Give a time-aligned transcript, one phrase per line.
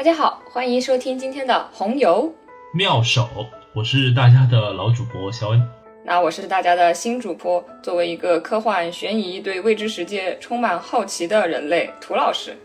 [0.00, 2.34] 大家好，欢迎收听今天的红油
[2.72, 3.28] 妙手，
[3.74, 5.62] 我是大家的老主播肖恩。
[6.06, 12.56] 那我是大家的新主播，作为一个科幻悬疑、对未知世界充满好奇的人类，涂老师。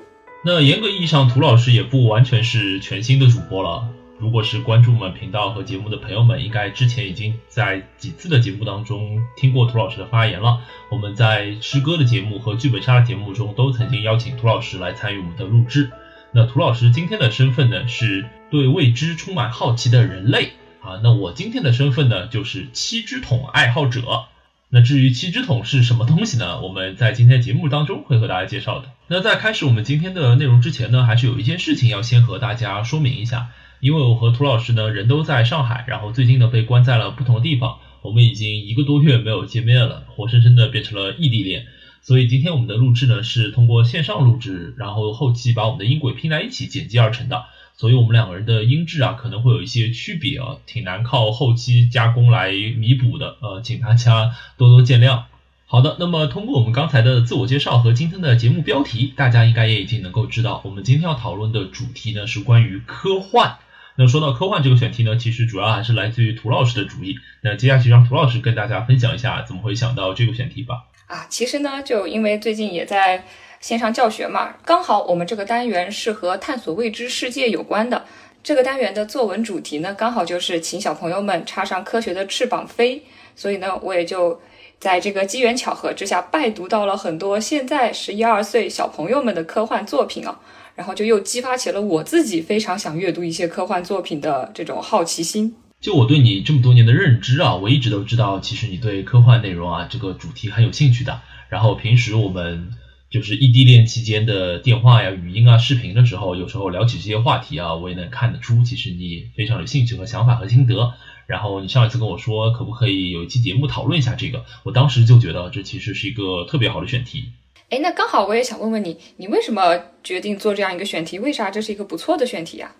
[0.46, 3.86] 那严格意义上，涂老师也不完全是全新的主播了。
[4.18, 10.62] 如果是关注我们频道和节目的朋友们，应该之前已经在几次的节目当中听过涂老师的发言了。
[10.90, 15.92] 我们在诗歌的节目和剧本杀的节目中都曾经邀请涂老师来参与我们的录制。
[16.38, 20.52] 那涂老师今天的身份呢，是对未知充满好奇的人类
[20.82, 21.00] 啊。
[21.02, 24.26] 那我今天的身份呢，就是七支筒爱好者。
[24.68, 26.60] 那至于七支筒是什么东西呢？
[26.60, 28.90] 我们在今天节目当中会和大家介绍的。
[29.08, 33.52] 那在开始我们今天的内容之前呢，还是有一件事情要先和大家说明一下。
[33.80, 41.68] 因为我和涂老师呢人都在上海，然后最近呢被关在了不同的地方，我们已经一个多月没有见面了，活生生的变成了异地恋。
[42.06, 47.46] 所以今天我们的录制呢是通过线上录制，然后后期把我们的音轨拼在一起剪辑而成的。
[47.78, 55.24] 所以我们两个人的音质啊可能会有一些区别啊，挺难靠后期加工来弥补的，呃，请大家多多见谅。
[55.66, 63.58] 好的，那么通过我们刚才的自我介绍和今天的节目标题，大家应该也已经能够知道，我们今天要讨论的主题呢是关于科幻。
[63.96, 67.18] 那说到科幻这个选题呢，其实主要还是来自于涂老师的主意。
[67.42, 70.84] 那接下去让涂老师跟大家分享一下怎么会想到这个选题吧。
[71.08, 73.24] 啊，其实呢，就因为最近也在
[73.60, 78.06] 线上教学嘛，刚好我们这个单元是和探索未知世界有关的。
[78.44, 83.04] 这个单元的作文主题呢，刚好就是请小朋友们插上科学的翅膀飞。
[83.36, 84.40] 所以呢，我也就
[84.80, 90.40] 在这个机缘巧合之下，拜读到了很多现在十一二岁小朋友们的科幻作品啊。
[90.76, 95.56] 然后就又激发起了我自己非常想阅读一些科幻作品的这种好奇心。
[95.86, 101.22] 就我对你这么多年的认知啊，我一直都知道，其实你对科幻内容啊这个主题很有兴趣的。
[101.48, 102.72] 然后平时我们
[103.12, 110.96] 就是异地恋期间的电话呀、语音啊、视频的时候，有时候聊起这些话题啊，我也能看得出，其实你非常有兴趣和想法和心得。
[111.28, 114.44] 然后你上一次跟我说，可不可以有一期节目讨论一下这个？
[114.64, 117.26] 我当时就觉得这其实是一个特别好的选题。
[117.70, 121.20] 哎，那刚好我也想问问你，你为什么决定做这样一个选题？
[121.20, 122.72] 为啥这是一个不错的选题呀？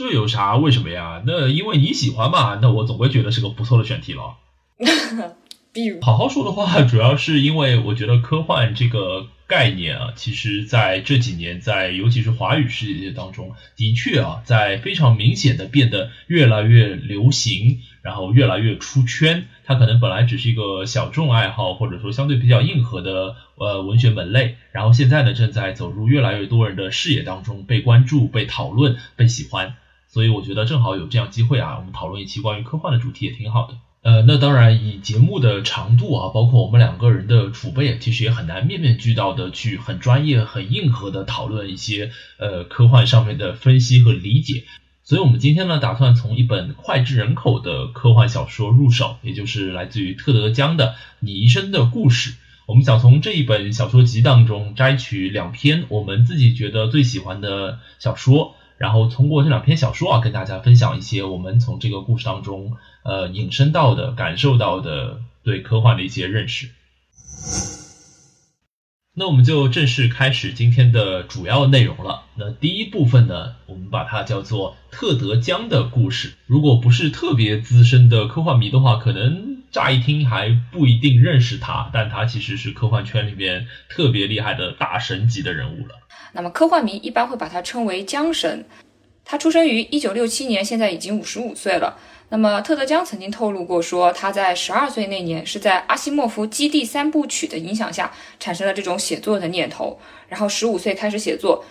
[0.00, 1.22] 这有啥为什么呀？
[1.26, 4.38] 那因为你喜欢嘛，那我总归觉得是个不错的选题了。
[5.74, 19.48] 比如，好好说的话，主要是因为我觉得科幻这个概念啊，其实在这几年，在尤其是华语世界当中，的确啊，在非常明显的变得越来越流行，然后越来越出圈。
[19.66, 29.76] 它可能本来只是一个小众爱好，或者说相对比较硬核的呃文学门类，然后现在呢，正在走入越来越多人的视野当中，被关注、被讨论、被喜欢。
[30.12, 33.78] 所以我觉得正好有这样机会啊，我们讨论一期关于科幻的主题也挺好的。
[34.02, 44.64] 呃，那当然，以节目的长度啊，包括我们两个人的储备，其实也很难面面俱到的去很专业、很硬核的讨论一些呃科幻上面的分析和理解。
[45.04, 50.86] 所以，我们今天呢，打算从一本脍炙人口的科幻小说入手，也就是来自于特德·江的
[51.20, 52.30] 《你一生的故事》。
[52.66, 58.56] 我们想从这一本小说集当中摘取两篇我们自己觉得最喜欢的小说。
[58.80, 66.70] 然后通过这两篇小说啊，跟大家分享一些我们从这个故事当中呃引申到的、感受到的对科幻的一些认识。
[69.14, 72.22] 那我们就正式开始今天的主要内容了。
[72.36, 76.32] 那第一部分呢，我们把它叫做特德·江的故事。
[76.46, 85.96] 如果不是特别资深的科幻迷的话，可能乍一听还不一定认识他，但他其实是科幻圈里面特别厉害的大神级的人物了。
[86.32, 88.64] 那么科幻迷一般会把他称为江神。
[89.24, 91.96] 他出生于一九六七年，现在已经五十五岁了。
[92.30, 99.98] 那么特德·江曾经透露过，说他在十二岁那年是在阿西莫夫《基地三部曲》的影响下产生了这种写作的念头，
[100.28, 101.64] 然后十五岁开始写作，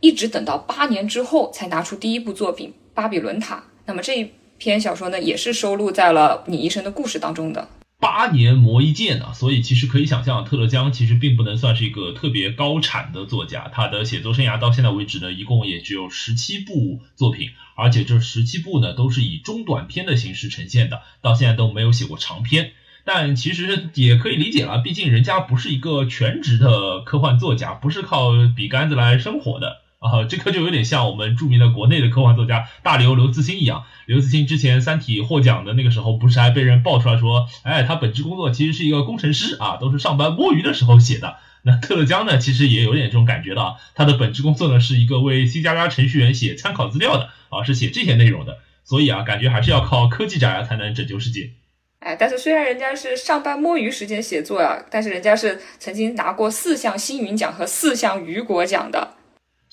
[0.00, 3.56] 一直等到八年之后才拿出第一部作品《巴比伦塔》。
[3.86, 7.68] 那么这一篇小说呢，也是收录在了《你一生的故事》当中的。
[7.98, 13.70] 八年磨一剑啊，所以其实可以想象，特勒·江其实并不能算是一个特别高产的作家。
[13.72, 22.72] 他的写作生涯到现在为止呢，一共也只有十七部作品，而且这十七部呢都是以中短篇的形式呈现的，到现在都没有写过长篇。
[23.04, 29.85] 但其实也可以理解了，毕竟人家不是一个全职的科幻作家，不是靠笔杆子来生活的。
[29.98, 33.84] 啊，这个就有点像我们著名的国内的科幻作家大刘刘慈欣一样。
[34.06, 41.36] 刘慈欣之前《三体》获奖的那个时候，不是还被人爆出来说，哎，他本职工作其实是一个工程师啊，都是上班摸鱼的时候写的。
[41.62, 48.58] 那特勒江呢，其实也有点这种感觉的啊，他的本职工作呢是一个为 C 加加程序员写参考资料的啊，是写这些内容的。
[48.84, 51.50] 所以啊，感觉还是要靠科技宅才能拯救世界。
[51.98, 59.14] 哎，但是虽然人家是上班摸鱼时间写作啊，但是人家是曾经拿过四项星云奖和四项雨果奖的。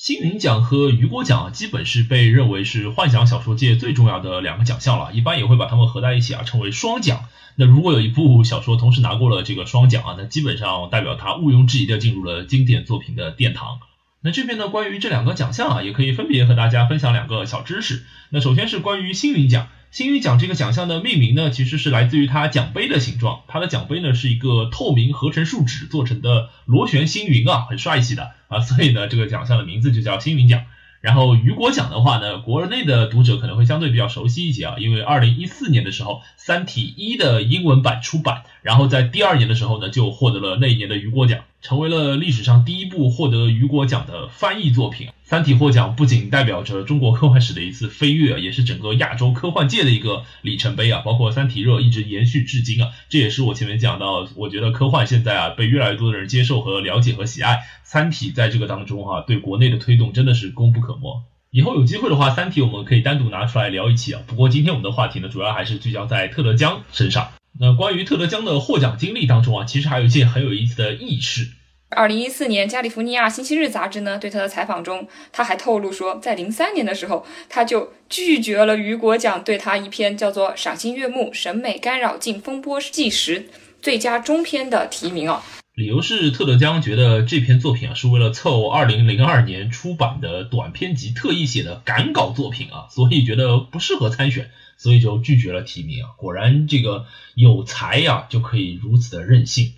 [0.03, 7.23] 星云奖和雨果奖啊基本是被认为是幻想小说界最重要的两个奖项了，一般也会把它们合在一起啊，称为双奖。
[7.55, 13.79] 那如果有一部小说同时拿过了这个双奖啊，那基本上代表它毋庸置疑的进入了经典作品的殿堂。
[14.19, 18.03] 那这边呢，关于这两个奖项啊，也可以分别和大家分享两个小知识。
[18.29, 19.69] 那首先是关于星云奖。
[19.93, 23.43] 星云奖这个奖项的命名呢，其实是来自于它奖杯的形状。
[23.47, 30.63] 它的奖杯呢是一个透明合成树脂做成的螺旋星云啊，很帅气的啊，所以呢这个奖项的名字就叫星云奖。
[30.99, 41.41] 然后雨果奖的话呢，国内的读者可能会相对比较熟悉一些啊，因为二零一四年的时候，《三体一》的英文版出版，然后在第二年的时候呢，就获得了那一年的雨果奖。
[41.61, 45.07] 成为了历史上第一部获得雨果奖的翻译作品。
[45.23, 51.01] 《三体》获奖不仅代表着中国科幻史的一次飞跃，也是整个亚洲科幻界的一个里程碑啊！
[51.05, 61.23] 包括《三体》热一直延续至今啊，这也是我前面讲到，我觉得科幻现在啊被越来越多的人接受和了解和喜爱，《三体》在这个当中哈对国内的推动真的是功不可没。
[61.49, 64.21] 以后有机会的话，《三体》我们可以单独拿出来聊一期啊。
[64.27, 67.29] 不过今天我们的话题呢，主要还是聚焦在特德·江身上。
[67.59, 71.49] 那关于特德·江的获奖经历当中啊，其实还有一件很有意思的轶事。
[71.95, 83.41] 二零一四年，加利福尼亚星期日杂志呢对他的采访中，他还透露说，在零三年的时候，他就拒绝了雨果奖对他一篇叫做《赏心悦目：审美干扰镜风波纪实》
[83.79, 85.43] 最佳中篇的提名啊。
[85.75, 94.49] 理由是特德·江觉得这篇作品啊是为了凑二零零二年出版的短篇集特意写的赶稿作品啊，所以觉得不适合参选，
[94.83, 96.11] 所以就拒绝了提名啊。
[96.17, 99.71] 果然，这个有才呀就可以如此的任性。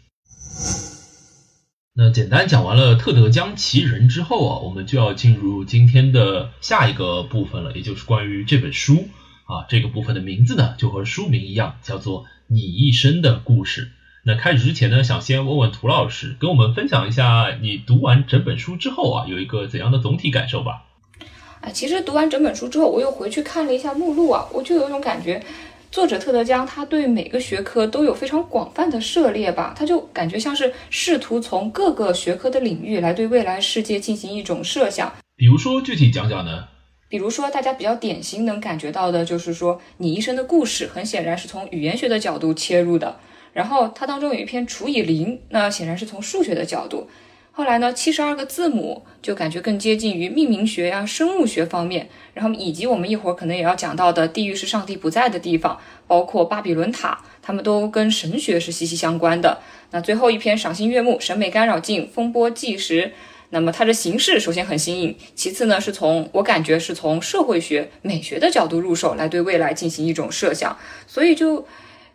[1.93, 9.07] 那简单讲完了特德·江其人之后啊，我们就要进入今天的下一个部分了，也就是关于这本书
[9.45, 9.65] 啊。
[9.69, 13.85] 这个部分的名字呢，就和书名一样，叫做《你一生的故事》。
[14.23, 20.83] 那开始之前呢，想先问问涂老师，跟我们分享一下你读完整本书之后啊，有一个怎样的总体感受吧？
[21.65, 25.41] 啊，其实读完整本书之后，我又回去看了一下目录啊，我就有一种感觉。
[25.91, 35.11] 作者特德·江，他对每个学科都有非常广泛的涉猎吧，他就感觉像是试图从各个学科的领域来对未来世界进行一种设想。
[35.35, 36.65] 比如说，具体讲讲呢？
[37.09, 43.17] 比如说，大家比较典型能感觉到的就是说，你一生的故事，很显然是从语言学的角度切入的。
[43.53, 47.07] 然后它当中有一篇除以零，那显然是从数学的角度。
[47.57, 59.59] 后来呢，七十二个字母就感觉更接近于命名学呀、生物学方面，然后以及我们一会儿可能也要讲到的地狱是上帝不在的地方，包括巴比伦塔，它们都跟神学是息息相关的。
[59.91, 63.13] 那最后一篇赏心悦目、审美干扰镜、风波纪实，
[63.51, 71.65] 那么它的形式首先很新颖，其次呢是从我感觉是从社会学、美学的角度入手来对未来进行一种设想，所以就。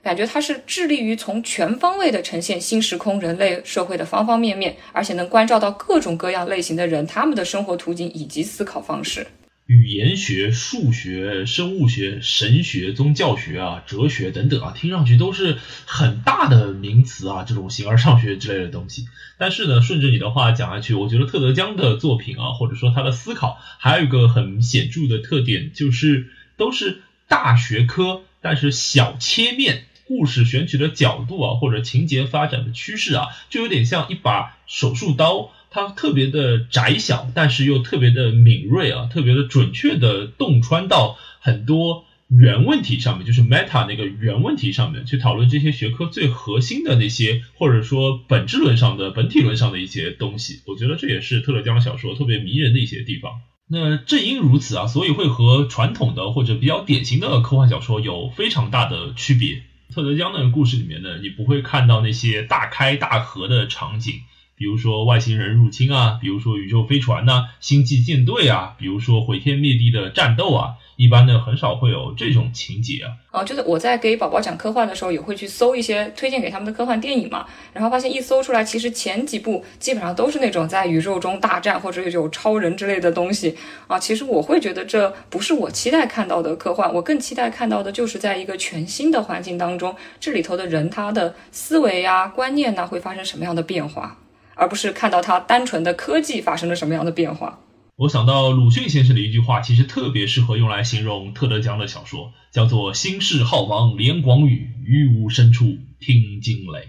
[0.02, 9.26] 感觉它是致力于从全方位的呈现新时空人类社会的方方面面，而且能关照到各种各样类型的人，他们的生活途径以及思考方式。
[9.66, 19.06] 语言学、数学、生物学、神学、宗教学啊、哲学等等啊，听上去都是很大的名词啊，这种形而上学之类的东西。
[19.38, 29.84] 但是呢，顺着你的话讲下去，我觉得特德·江的作品啊，或者说他的思考，还有一个很显著的特点，就是都是大学科，但是小切面。
[30.10, 50.60] 故事选取的角度啊，或者情节发展的趋势啊，就有点像一把手术刀，它特别的窄小，但是又特别的敏锐啊，特别的准确的洞穿到很多原问题上面，就是 meta 那个原问题上面去讨论这些学科最核心的那些，或者说本质论上的、本体论上的一些东西。
[50.66, 53.30] 我觉得这也是特勒江小说特别迷人的一些地方。
[53.72, 59.62] 那正因如此啊，所以会和传统的或者比较典型的科幻小说有非常大的区别。
[59.90, 64.20] 特德·江的故事里面呢，你不会看到那些大开大合的场景，
[64.56, 70.74] 比如说外星人入侵啊，比如说宇宙飞船呐，星际舰队啊，比如说毁天灭地的战斗啊。
[71.00, 73.08] 一般呢，很少会有这种情节啊。
[73.30, 77.46] 哦，就是我在给宝宝讲科幻的时候，也会去搜一些推荐给他们的科幻电影嘛。
[77.72, 83.98] 然后发现一搜出来，其实前几部基本上都是那种在宇宙中大战或者有超人之类的东西啊。
[83.98, 94.18] 其实我会觉得这不是我期待看到的科幻，我更期待看到的就是在一个全新的环境当中，这里头的人他的思维呀、观念呐会发生什么样的变化，
[94.54, 97.58] 而不是看到他单纯的科技发生了什么样的变化。
[98.00, 106.88] 我想到鲁迅先生的一句话，其实特别适合用来形容特德·江的小说，叫做“心事浩茫连广宇，于无深处听惊雷”。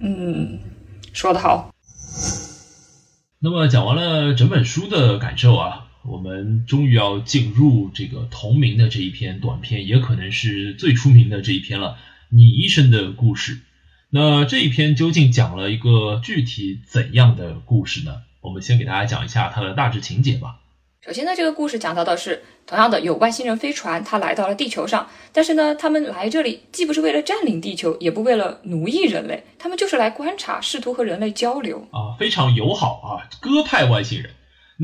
[0.00, 0.60] 嗯，
[1.12, 1.74] 说得好。
[3.38, 11.98] 那么讲完了整本书的感受啊，我们终于要进入这个同名的这一篇短篇，也可能是最出名的这一篇了——
[12.32, 13.60] 你一生的故事。
[14.08, 18.22] 那这一篇究竟讲了一个具体怎样的故事呢？
[18.42, 20.56] 我们先给大家讲一下它的大致情节吧。
[21.00, 34.30] 首先呢，这个故事讲到的是，同样的有外星人飞船，它来到了地球上，但是呢，他们来这里既不是为了占领地球，也不为了奴役人类，他们就是来观察，试图和人类交流啊，非常友好啊，鸽派外星人。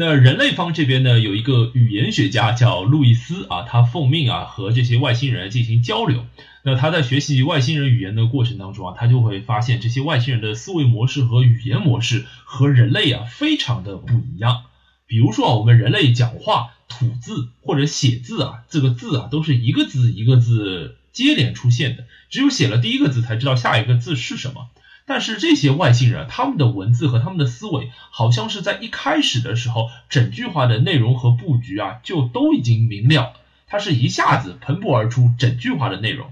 [0.00, 6.24] 那人类方这边呢，有一个语言学家叫路易斯啊，他奉命啊和这些外星人进行交流。
[6.62, 14.66] 那他在学习外星人语言的过程当中啊，他就会发现这些外星人的思维模式和语言模式和人类啊非常的不一样。
[15.08, 24.68] 比如说啊，我们人类讲话吐字或者写字啊，这个字啊都是一个字一个字接连出现的，只有写了第一个字才知道下一个字是什么。
[25.08, 33.32] 但是这些外星人，他们的文字和他们的思维，好像是在一开始的时候，整句话的内容和布局啊，就都已经明了。
[33.66, 36.26] 它是一下子喷薄而出整句话的内容。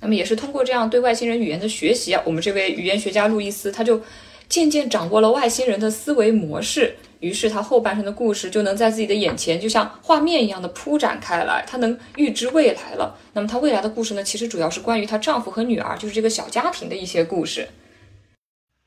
[0.00, 4.02] 那么也是通过这样对外星人语言的学习啊，我们这位语言学家路易斯，他就
[4.48, 6.96] 渐渐掌握了外星人的思维模式。
[7.20, 11.62] 于是他后半生的故事就能在自己的眼前，就像画面一样的铺展开来。
[11.68, 13.16] 他能预知未来了。
[13.34, 17.68] 那么他未来的故事呢，其实主要是关于她丈夫和女儿，就是这个小家庭的一些故事。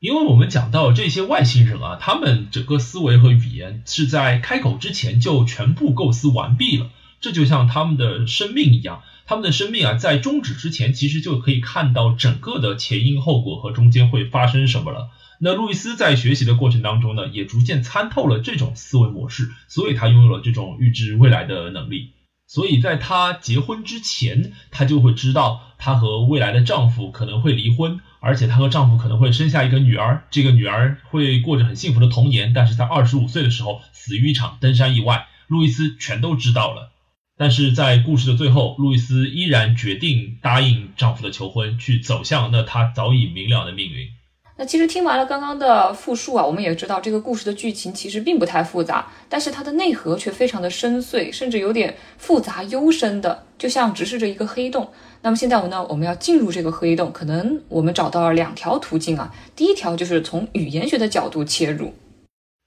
[0.04, 6.90] 因为我们讲到这些外星人啊，他们整个思维和语言是在开口之前就全部构思完毕了，
[7.22, 15.08] 这就像他们的生命一样，他们的生命啊，在终止之前，其实就可以看到整个的前因后果和中间会发生什么了。
[15.40, 22.10] 那路易斯在学习的过程当中呢，也逐渐参透了这种思维模式，所以他拥有了这种预知未来的能力。
[22.46, 28.00] 所以在她结婚之前，她就会知道她和未来的丈夫可能会离婚。
[28.24, 35.26] 而且她和丈夫可能会生下一个女儿，这个女儿会过着很幸福的童年，但是在二十五岁的时候死于一场登山意外。
[35.46, 36.90] 路易斯全都知道了，
[37.36, 44.08] 但是在故事的最后，路易斯依然决定答应丈夫的求婚，去走向那她早已明了的命运。
[44.56, 54.88] 那其实听完了刚刚的复述啊，我们也知道这个故事的剧情其实并不太复杂，但是它的内核却非常的深邃，甚至有点复杂幽深的，就像直视着一个黑洞。
[55.22, 59.34] 那么现在我呢，我们要进入这个黑洞，可能我们找到了两条途径啊。
[59.56, 61.92] 第一条就是从语言学的角度切入。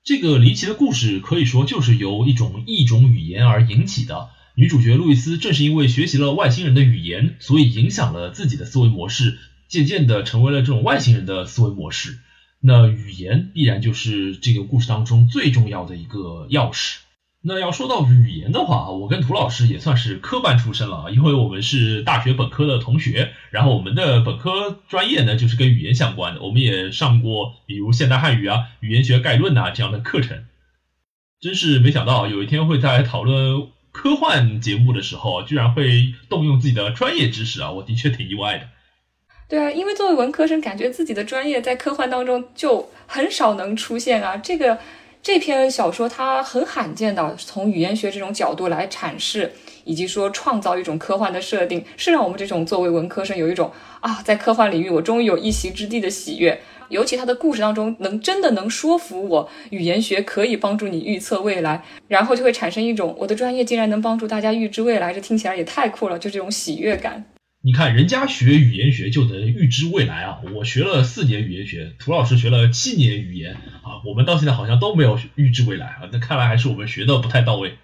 [0.04, 4.28] 这个离奇的故事可以说就是由一种异种语言而引起的。
[4.56, 9.38] 女主角路易斯正是因为学习了外星人的语言，所以影响了自己的思维模式。
[9.68, 12.20] 渐渐的成为了这种外星人的思维模式，
[12.60, 16.98] 那语言必然就是这个故事当中最重要的一个钥匙。
[17.40, 30.46] 那要说到语言的话，我跟涂老师也算是科班出身了啊，因为我们是大学本科的同学，然后我们的本科专业呢就是跟语言相关的，我们也上过比如现代汉语啊、语言学概论呐这样的课程。
[31.40, 38.68] 真是没想到有一天会在讨论科幻节目的时候，居然会动用自己的专业知识啊，我的确挺意外的。
[39.50, 44.36] 对啊，因为作为文科生，感觉自己的专业在科幻当中就很少能出现啊。
[44.36, 44.78] 这个
[45.24, 49.54] 这篇小说它很罕见的从语言学这种角度来阐释，
[49.86, 56.60] 以及说创造一种科幻的设定，是让我们这种作为文科生有一种啊，在科幻领域我终于有一席之地的喜悦。
[56.90, 67.26] 尤其他的故事当中能真的能说服我，语言学可以帮助你预测未来，然后就会产生一种我的专业竟然能帮助大家预知未来，这听起来也太酷了，就这种喜悦感。
[67.68, 70.40] 你看，人家学语言学就能预知未来啊！
[70.56, 76.10] 我学了四年语言学，涂老师学了七年语言啊，我们到现在好像都没有预知未来啊！
[76.10, 77.78] 那看来还是我们学的不太到位。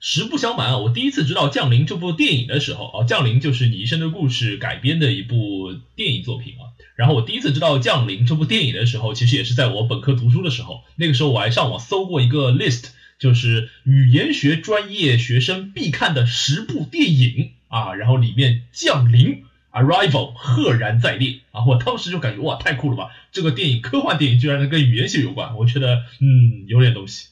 [0.00, 6.76] 实不相瞒啊，我第一次知道《降临》这部电影的时候啊，《降临》就是你一生的故事改编的一部电影作品啊。
[6.94, 17.52] 然后我第一次知道《降临》这部电影的时候，其实也是在我本科读书的时候，那个时候我还上网搜过一个 list，就是语言学专业学生必看的十部电影。
[17.68, 21.64] 啊，然后里面降临，arrival，赫然在列啊！
[21.66, 23.10] 我当时就感觉哇，太酷了吧！
[23.32, 27.28] 这个电影科幻电影居然能跟语言学有关，我觉得嗯，有点东西。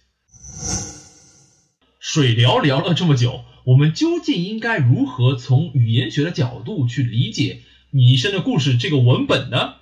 [2.01, 9.77] 水聊聊了这么久，我们究竟应该如何从语言学的角度去理解你一生的故事这个文本呢？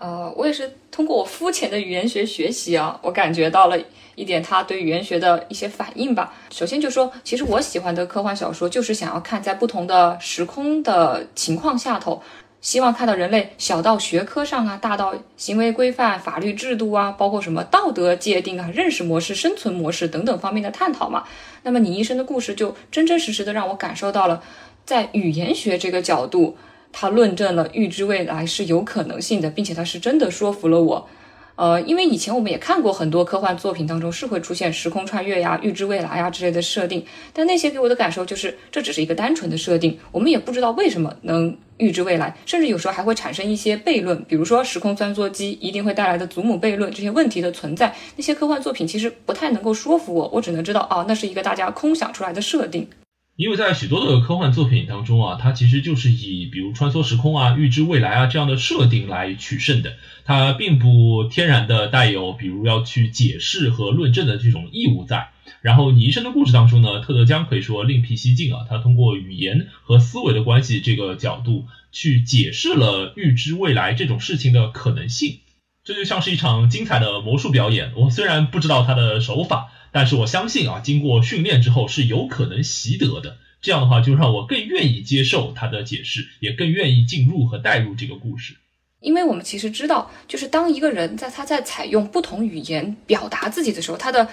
[0.00, 3.76] 呃，我也是通过我肤浅的语言学学习啊，我感觉到了
[4.14, 6.32] 一点他对语言学的一些反应吧。
[6.50, 12.22] 首先就说，其实我喜欢的科幻小说就是想要看在不同的时空的情况下头，
[12.62, 21.24] 希望看到人类小到学科上啊，大到行为规范、法律制度啊，包括什么道德界定啊、认识模式、生存模式等等方面的探讨嘛。
[21.62, 24.42] 那么你一生的故事就真真实实的让我感受到了，
[24.86, 26.56] 在语言学这个角度。
[26.92, 31.08] 他论证了预知未来是有可能性的，并且他是真的说服了我。
[31.56, 37.04] 呃，因为以前我们也看过很多科幻作品当中是会出现时空穿越呀、预知未来呀之类的设定，
[37.34, 52.88] 但那些给我的感受就是这只是一个单纯的设定，我们也不知道为什么能预知未来，甚至有时候还会产生一些悖论，比如说时空穿梭机一定会带来的祖母悖论这些问题的存在，那些科幻作品其实不太能够说服我，我只能知道哦，那是一个大家空想出来的设定。
[53.36, 59.96] 因为在许多的科幻作品当中啊，它其实就是以比如穿梭时空啊、预知未来啊这样的设定来取胜的，
[60.26, 65.30] 它并不天然的带有比如要去解释和论证的这种义务在。
[65.62, 75.38] 然后你一生的故事当中呢，特德江可以说另辟蹊径啊，他通过语言和思维的关系这个角度去解释了预知未来这种事情的可能性。
[75.82, 79.72] 这就像是一场精彩的魔术表演，我虽然不知道他的手法。
[79.92, 83.38] 但是我相信啊，经过训练之后是有可能习得的。
[83.60, 88.56] 这样的话，就让我更愿意接受他的解释，也更愿意进入和带入这个故事。
[89.00, 94.28] 因为我们其实知道，就是当一个人在他在采用不同语言表达自己的时候，他的。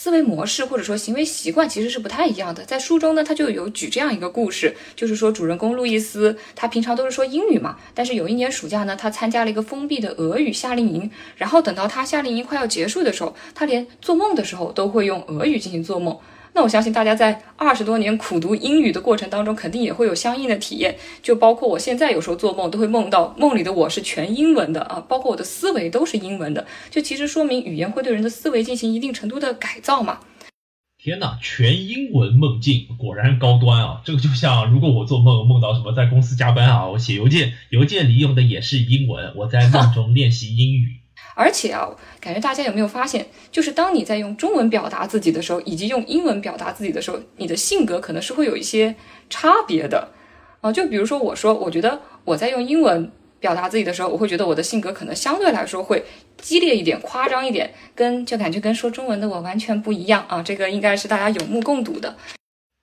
[0.00, 2.64] 思维模式或者说行为习惯其实是不太一样的。
[2.64, 16.16] 在书中呢，他就有举这样一个故事，就是说主人公路易斯，他平常都是说英语嘛，但是有一年暑假呢，他参加了一个封闭的俄语夏令营，然后等到他夏令营快要结束的时候，他连做梦的时候都会用俄语进行做梦。
[16.58, 20.96] 那我相信大家在二十多年苦读英语的过程当中，肯定也会有相应的体验。
[21.22, 26.66] 就包括我现在有时候做梦都会梦到梦里的我是全英文的啊，包括我的思维都是英文的。
[26.90, 30.18] 就其实说明语言会对人的思维进行一定程度的改造嘛。
[31.00, 34.02] 天哪，全英文梦境果然高端啊！
[34.04, 40.97] 这个就像如果我做梦梦到什么在公司加班啊，我写邮件，邮件里用的也是英文，我在梦中练习英语。
[41.38, 41.88] 而且啊，
[42.20, 48.96] 感觉大家有没有发现，就是当你在用中文表达自己的时候，以及用英文表达自己的时候，你的性格可能是会有一些
[49.30, 50.08] 差别的
[50.60, 50.72] 啊。
[50.72, 56.04] 就比如说，我说，我觉得我在用英文表达自己的时候，我会觉得我的性格可能相对来说会
[56.38, 60.42] 激烈一点、夸张一点，跟就感觉跟说中文的我完全不一样啊。
[60.42, 62.16] 这个应该是大家有目共睹的。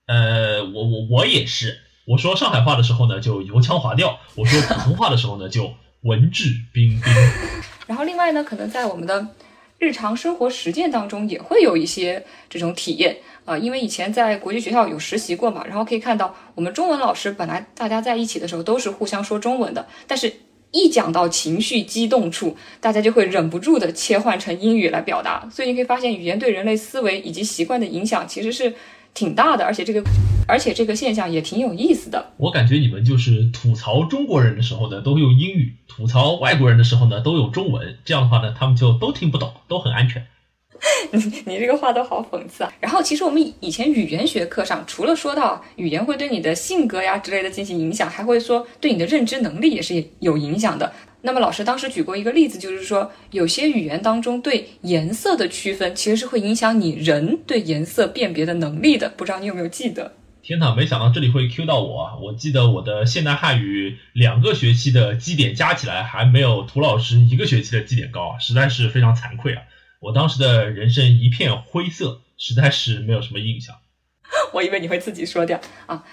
[0.07, 5.73] 呃，我我我也是，我说上海话的时候呢，就油腔滑调；我说普通话的时候呢，就
[6.05, 7.13] 文质彬彬。
[7.85, 9.27] 然后另外呢，可能在我们的
[9.79, 20.31] 日常生活实践当中也会有一些这种体验啊，因为以前在国际学校有实习过嘛，然后可以看到我们中文老师本来大家在一起的时候都是互相说中文的，但是
[20.71, 28.73] 一讲到情绪激动处，大家就会忍不住的切换成英语来表达，所以你可以发现语言对人类思维以及习惯的影响其实是。
[29.15, 30.03] 挺大的，而且这个，
[30.45, 32.33] 而且这个现象也挺有意思的。
[32.35, 37.97] 我感觉你们就是吐槽中国人的时候呢，都用英语；吐槽外国人的时候呢，都有中文。
[38.03, 40.25] 这样的话呢，他们就都听不懂，都很安全。
[41.11, 42.73] 你你这个话都好讽刺啊！
[42.81, 50.91] 然后其实我们以前语言学课上，除了说到语言会对你的性格呀之类的进行影响，还会说对你的认知能力也是有影响的。
[51.21, 59.09] 那么老师当时举过一个例子，就是说有些语言当中对颜色的区分，其实是会影响你人对颜色辨别的能力的。
[59.15, 60.11] 不知道你有没有记得？
[60.45, 62.19] 天哪，没想到这里会 Q 到我。
[62.21, 69.63] 我记得我的现代汉语两个学期的基点加起来，还没有涂老师一个学期的基点高啊，实在是非常惭愧啊。
[69.99, 73.75] 我当时的人生一片灰色，实在是没有什么印象。
[74.53, 76.03] 我以为你会自己说掉啊。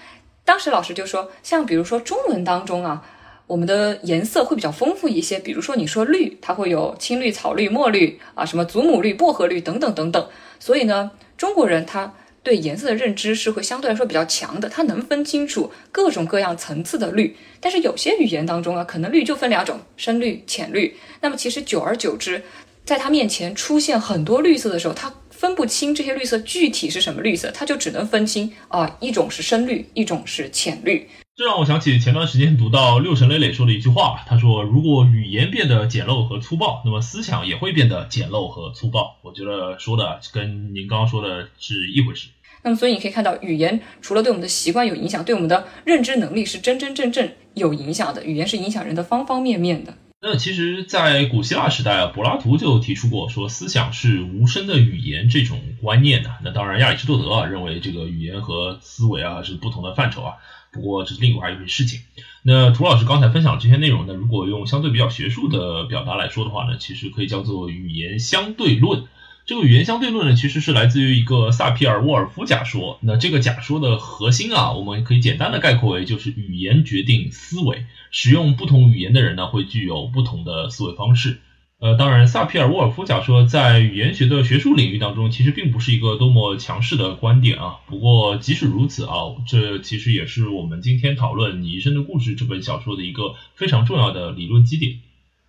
[0.43, 3.05] 当时老师就说，像比如说中文当中啊。
[3.45, 10.29] 我们的颜色会比较丰富一些，比如说你说绿，它会有青绿、草绿、墨绿啊，什么祖母绿、薄荷绿等等等等。
[10.59, 17.35] 所以呢，中国人他对颜色的认知是会相对来说比较强的，它能分清楚各种各样层次的绿。
[17.61, 20.95] 但是有些语言当中啊，可能绿就分两种，深绿、浅绿。
[21.21, 22.43] 那么其实久而久之，
[22.83, 31.07] 在它面前出现很多绿色的时候，它分不清这些绿色具体是什么绿色，它就只能分清啊，一种是深绿，一种是浅绿。
[31.35, 42.27] 这让我想起前段时间读到六神磊磊说的一句话，他说：“如果语言变得简陋和粗暴，那么思想也会变得简陋和粗暴。”我觉得说的跟您刚刚说的是一回事。
[42.61, 48.23] 那么，所以你可以看到，语言除了对我们的习惯有影响，对我们的认知能力是真真正正有影响的。
[48.23, 49.95] 语言是影响人的方方面面的。
[50.21, 56.29] 那其实，在古希腊时代啊，柏拉图就提出过说思想是无声的语言这种观念的。
[56.43, 60.35] 那当然，亚里士多德啊认为这个语言和思维啊是不同的范畴啊。
[60.73, 62.01] 不过这是另外一回事情。
[62.41, 69.05] 那涂老师刚才分享这些内容呢，如果用相对比较学术的表达来说的话呢，其实可以叫做语言相对论。
[69.45, 72.97] 这个语言相对论呢，其实是来自于一个萨皮尔沃尔夫假说。
[73.01, 81.39] 那这个假说的核心啊，我们可以简单的概括为就是语言决定思维，使用不同语言的人呢，会具有不同的思维方式。
[81.83, 87.79] 呃，当然，萨皮尔沃尔夫假说在语言学的学术领域当中，其实并不是一个多么强势的观点啊。
[87.87, 94.99] 不过，即使如此啊，这其实也是我们今天讨论《你一生的故事》这本小说的一个非常重要的理论基点。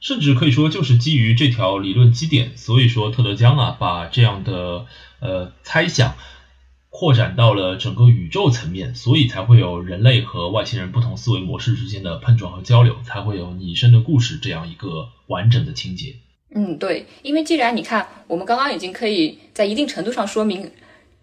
[0.00, 4.86] 甚至可以说就是基于这条理论基点，所以说特德·江啊把这样的
[5.20, 6.16] 呃猜想
[6.90, 16.16] 扩展到了整个宇宙层面，所以才会有人类和外星人不同思维模式之间的碰撞和交流，才会有你一生的故事这样一个完整的情节。
[16.54, 20.70] 嗯，对，因为既然你看，我们刚刚已经可以在一定程度上说明。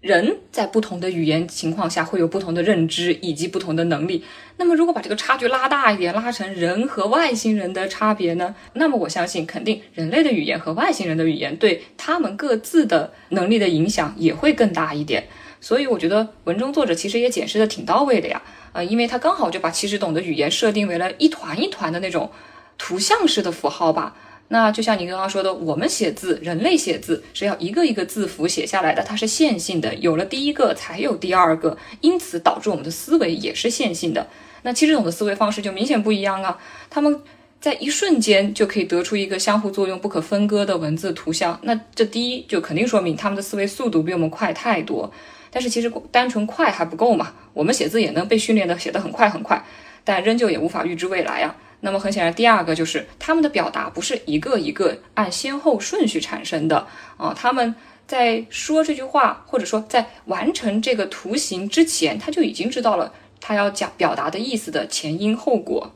[0.01, 4.25] 人在不同的语言情况下会有不同的认知以及不同的能力。
[4.57, 8.55] 那么，如果把这个差距拉大一点，拉成人和外星人的差别呢？
[8.73, 15.27] 那么，我相信肯定人类的语言和外星人的语言对他们各自的能力的影响也会更大一点。
[15.59, 18.41] 所以，我觉得文中作者其实也解释的挺到位的呀。
[18.73, 22.31] 呃，因为他刚好就把其实懂的语言设定为了一团一团的那种
[22.79, 24.15] 图像式的符号吧。
[24.53, 34.27] 那就像你刚刚说的，我们写字，人类写字是要一个一个字符写下来的，它是线性的，有了第一个才有第二个，因此导致我们的思维也是线性的。
[34.63, 36.59] 那七只桶的思维方式就明显不一样啊，
[36.89, 37.21] 他们
[37.61, 41.57] 在一瞬间就可以得出一个相互作用不可分割的文字图像。
[41.63, 45.09] 那这第一就肯定说明他们的思维速度比我们快太多。
[45.49, 49.63] 但是其实单纯快还不够嘛，我们写字也能被训练的写得很快很快，
[50.03, 51.55] 但仍旧也无法预知未来啊。
[51.81, 57.75] 那么很显然，第二个就是他们的表达不是一个一个按先后顺序产生的啊，他们
[58.07, 65.93] 在说这句话或者说在完成这个图形之前，他就已经知道了他要讲表达的意思的前因后果。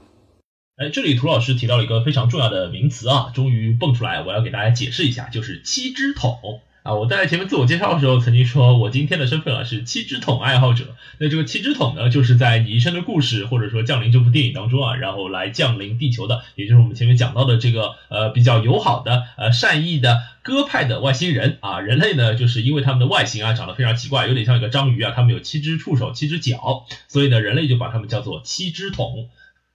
[0.77, 6.61] 哎，这里涂老师提到了一个非常重要的名词啊，终于蹦出来，我要给大家解释一下，就是七支筒。
[6.85, 10.95] 啊，我在前面自我介绍的时候曾经说，我今天的身份啊是七只桶爱好者。
[11.17, 21.79] 那这个七只桶呢，就是在你一生的故事或者说降临这部电影当中啊，然后来降临地球的，也就是我们前面讲到的这个呃比较友好的呃善意的鸽派的外星人啊。
[21.79, 29.29] 人类呢，就是因为他们的外形啊长得非常奇怪，有点像一个章鱼啊，他们有七只触手、七只脚，所以呢，人类就把他们叫做七只桶。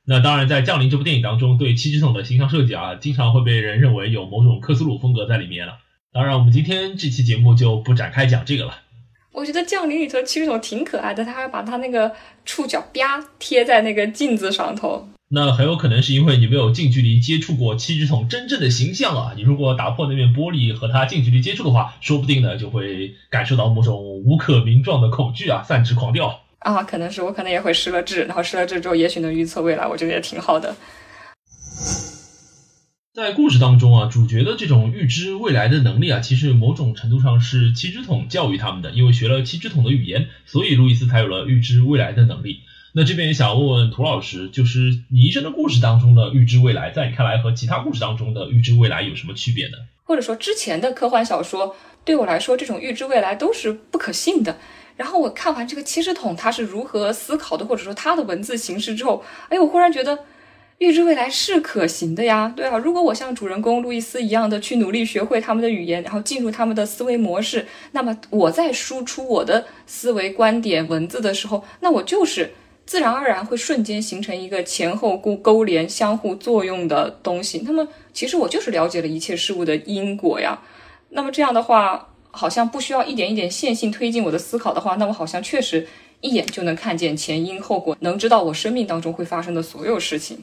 [0.05, 5.79] 那当然，在降临这部电影当中，对七只桶的形象设计啊，经常会被人认为有某种克苏鲁风格在里面了。
[6.13, 8.75] 当然，我们今天这期节目就不展开讲这个了。
[9.31, 12.11] 我觉得降临里头七只桶挺可爱的，他还把他那个
[12.45, 15.09] 触角啪贴在那个镜子上头。
[15.29, 19.33] 那很有可能是因为你没有近距离接触过七只桶真正的形象啊！
[19.37, 26.83] 你如果打破那面玻璃和它近距离接触的话，说不定呢就会感受到某种无可名状的恐惧啊，散之狂掉啊！
[26.83, 30.75] 可能是我可能也会失了智，然后失了智之后，也许能预测未来，我觉得也挺好的。
[33.13, 38.93] 在故事当中啊，主角的这种预知未来的能力啊，其实某种程度上是七只桶教育他们的。
[38.93, 42.61] 因为学了七只桶的语言，所以路易斯才有了预知未来的能力。
[42.93, 49.79] 那这边也想问问涂老师，就是你一生的故事当中的预知未来，在你看来和其他故事当中的预知未来有什么区别呢？
[50.05, 54.57] 或者说之前的科幻小说对我来说，这种预知未来都是不可信的。
[54.97, 60.17] 然后我看完这个七只桶他是如何思考的，或者说他的文字形式之后，哎，我忽然觉得。
[60.81, 72.55] 预知未来是可行的呀，对啊，如果我像主人公路易斯一样的去努力学会他们的语言，然后进入他们的思维模式，那么我在输出我的思维观点文字的时候，那我就是
[72.87, 77.61] 自然而然会瞬间形成一个前后勾勾连、相互作用的东西。
[77.67, 80.63] 那么其实我就是了解了一切事物的因果呀。
[81.11, 85.87] 那么这样的话，好像不需要一点一点线性推进我的思考的话，那我好像确实
[86.23, 90.43] 一眼就能看见前因后果，能知道我生命当中会发生的所有事情。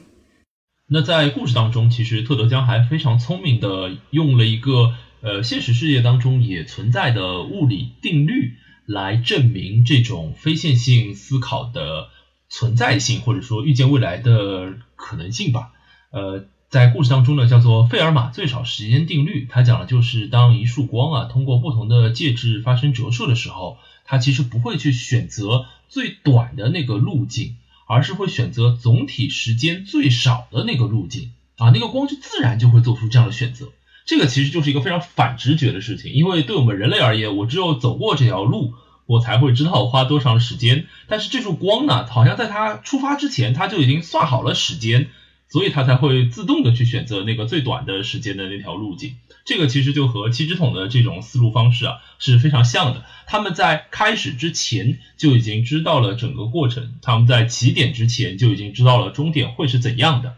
[0.90, 8.54] 那在故事当中，其实特德江还非常聪明的用了一个呃现实世界当中也存在的物理定律
[8.86, 12.08] 来证明这种非线性思考的
[12.48, 15.72] 存在性，或者说预见未来的可能性吧。
[16.10, 27.56] 呃，在故事当中呢，叫做费尔马最少时间定律，它讲的就是当一束光啊通过不同的介质发生折射的时候，它其实不会去选择最短的那个路径。
[27.88, 33.70] 而是会选择总体时间最少的那个路径啊，那个光就自然就会做出这样的选择。
[34.04, 38.74] 这个其实就是一个非常反直觉的事情，因为对我们人类而言，我只有走过这条路，
[39.06, 40.86] 我才会知道花多长时间。
[41.08, 45.08] 但是这束光呢，好像在它出发之前，它就已经算好了时间。
[45.48, 49.16] 所以它才会自动的去选择那个最短的时间的那条路径。
[49.44, 53.04] 这个其实就和七只桶的这种思路方式啊是非常像的。
[53.26, 60.36] 他们在开始之前就已经知道了整个过程，他们在起点之前就已经知道了终点会是怎样的。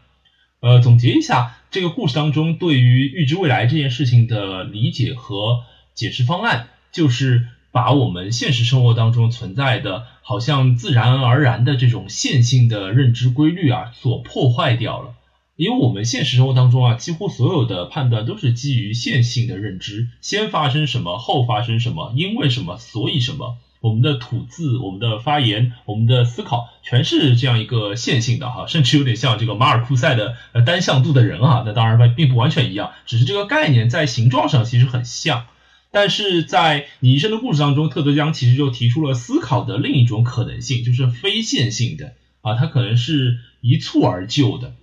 [0.60, 7.48] 呃，总结一下这个故事当中对于预知未来这件事情的理解和解释方案，就是。
[7.72, 15.14] 把我们现实生活当中存在的，好像自然而然的这种线性的认知规律啊，所破坏掉了。
[15.56, 23.58] 因为我们现实生活当中啊，几乎所有的判断都是基于线性的认知，先发生什么，后发生什么，因为什么，所以什么。
[23.82, 31.62] 我们的吐字、我们的发言、我们的思考，全是这样一个线性的哈，甚至有点像这个马尔库塞的呃单向度的人啊。
[31.64, 35.46] 那当然并不完全一样，只是这个概念在形状上其实很像。
[35.92, 44.74] 但是在你一生的故事当中，特德·江其实就提出了思考的另一种可能性，就是非线性的啊，它可能是一蹴而就的。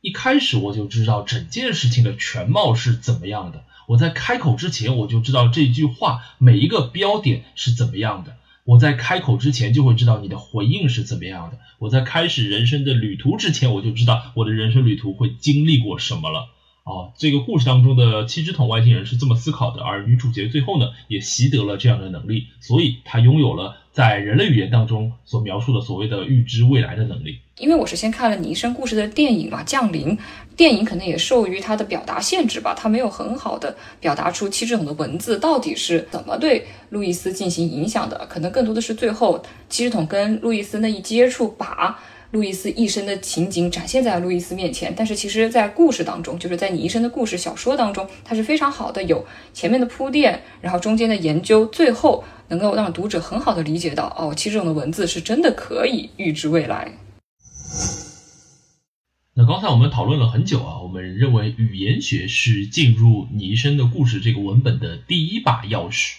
[0.00, 16.48] 一开始我就知道整件事情的全貌是怎么样的，我在开口之前我就知道这句话每一个标点是怎么样的，我在开口之前就会知道你的回应是怎么样的，我在开始人生的旅途之前我就知道我的人生旅途会经历过什么了。
[16.86, 27.40] 哦，这个故事当中的七只桶外星人是这么思考的，而女主角最后呢也习得了这样的能力，所以她拥有了在人类语言当中所描述的所谓的预知未来的能力。
[27.58, 30.16] 因为我是先看了《你一生故事》的电影嘛，《降临》
[30.56, 41.98] 电影可能也受于它的表达限制吧，它没有很好的表达出七只桶的文字到底是怎么对路易斯进行影响的，可能更多的是最后七只桶跟路易斯那一接触把。
[42.32, 56.92] 路易斯一生的情景展现在路易斯面前，但是其实，在故事当中，就是在你一生的故事小说当中，它是非常好的，有前面的铺垫，然后中间的研究，最后能够让读者很好的理解到，哦，其实这种的文字是真的可以预知未来。
[59.38, 66.16] 那刚才我们讨论了很久啊，我们认为语言学是进入你一生的故事这个文本的第一把钥匙。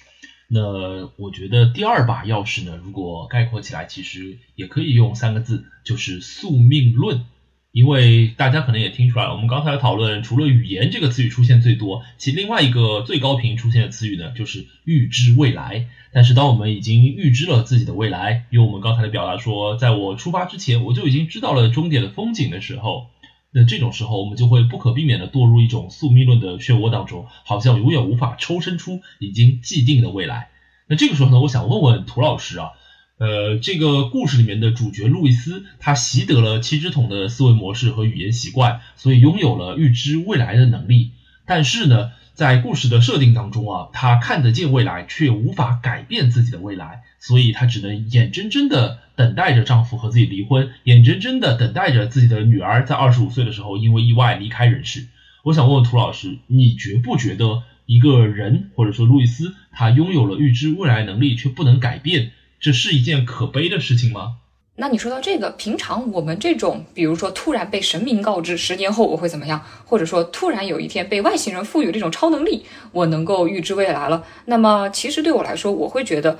[0.49, 7.25] 那我觉得第二把钥匙呢，如果概括起来，其实也可以用三个字，就是宿命论。
[7.73, 15.87] 因为大家可能也听出来了，我们刚才的讨论除了语言这个词语出现最多，其另外一个最高频出现的词语呢，就是预知未来。
[16.11, 23.09] 但是当我们已经预知了自己的未来，用我们刚才的表达说，在我出发之前，我就已经知道了终点的风景的时候，
[23.51, 30.49] 那这种时候，我们就会不可避免地堕入一种宿命论的漩涡当中，好像永远无法抽身出已经既定的未来。
[30.87, 32.71] 那这个时候呢，我想问问涂老师啊，
[33.17, 41.11] 呃，这个故事里面的主角路易斯，他习得了七只桶的思维模式和语言习惯，所以拥有了预知未来的能力。
[41.45, 55.07] 但是呢，在故事的设定当中啊，他看得见未来，却无法改变自己的未来，所以她只能眼睁睁地等待着丈夫和自己离婚，眼睁睁地等待着自己的女儿在二十五岁的时候因为意外离开人世。
[55.41, 64.35] 我想问问涂老师，你觉不觉得一个人或者说路易斯，他拥有了预知未来能力却不能改变，这是一件可悲的事情吗？
[64.79, 76.37] 那你说到这个，平常我们这种，比如说突然被神明告知十年后我会怎么样，或者说突然有一天被外星人赋予这种超能力，我能够预知未来了，那么其实对我来说，我会觉得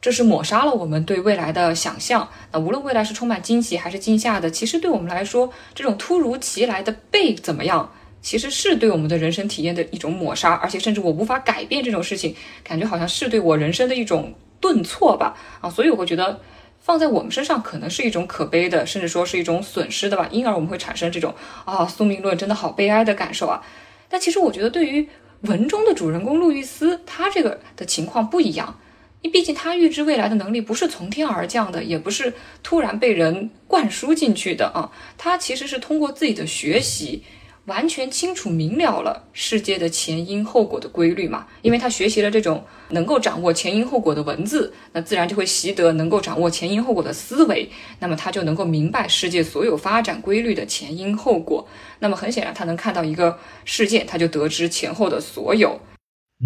[0.00, 2.26] 这是抹杀了我们对未来的想象。
[2.52, 7.92] 那无论未来是充满惊喜还是惊吓的，其实对我们来说，这种突如其来的被怎么样，
[8.22, 15.36] 其实是对我们的人生体验的一种抹杀，而且甚至我无法改变这种事情，感觉好像是对我人生的一种顿挫吧。
[15.60, 16.40] 啊，所以我会觉得。
[16.84, 23.62] 放在我们身上可能是一种可悲的，甚至说是一种损失的吧，因而我们会产生这种啊宿命论真的好悲哀的感受啊。
[24.10, 25.08] 但其实我觉得对于
[25.40, 28.78] 文中的主人公路易斯，他这个的情况不一样，
[29.22, 37.22] 因毕竟他预知未来的能力不是从天而降的，也不是突然被人灌输进去的啊，他其实是通过自己的学习。
[37.66, 41.46] 完全清楚明了了世界的前因后果的规律嘛？
[41.62, 51.66] 因为他学习了这种能够掌握前因后果的文字，那自然就会习得能够掌握前因后果的思维，那么他就能够明白世界所有发展规律的前因后果。
[52.00, 55.80] 那么很显然，他能看到一个事件，他就得知前后的所有。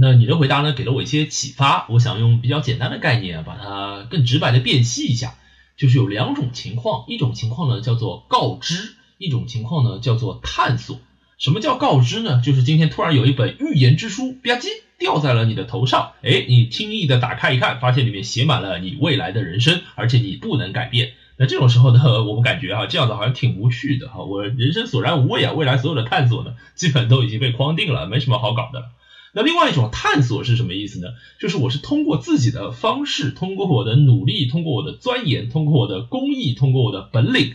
[0.01, 1.89] 那你的回答呢，给了我一些启发。
[1.91, 5.35] 我想用比较简单的概念，把它更直白的辨析一下，
[5.77, 11.01] 就是有两种情况，一种情况呢叫做告知，一种情况呢叫做探索。
[11.39, 12.43] 什么叫告知呢？
[12.45, 14.67] 就是今天突然有一本预言之书吧唧
[14.99, 21.13] 掉在了你的头上，哎，你轻易的打开一看，发现里面写满了你未来的人生，而且你不能改变。
[21.37, 28.87] 那这种时候呢，我们感觉哈，这样子好像挺无趣的哈，我人生索然无味啊，未来所有的探索呢，基本都已经被框定了，没什么好搞的。
[29.33, 31.07] 那另外一种探索是什么意思呢？
[31.39, 37.55] 就是我是通过自己的方式，通过我的努力，通过我的钻研，通过我的工艺，通过我的本领，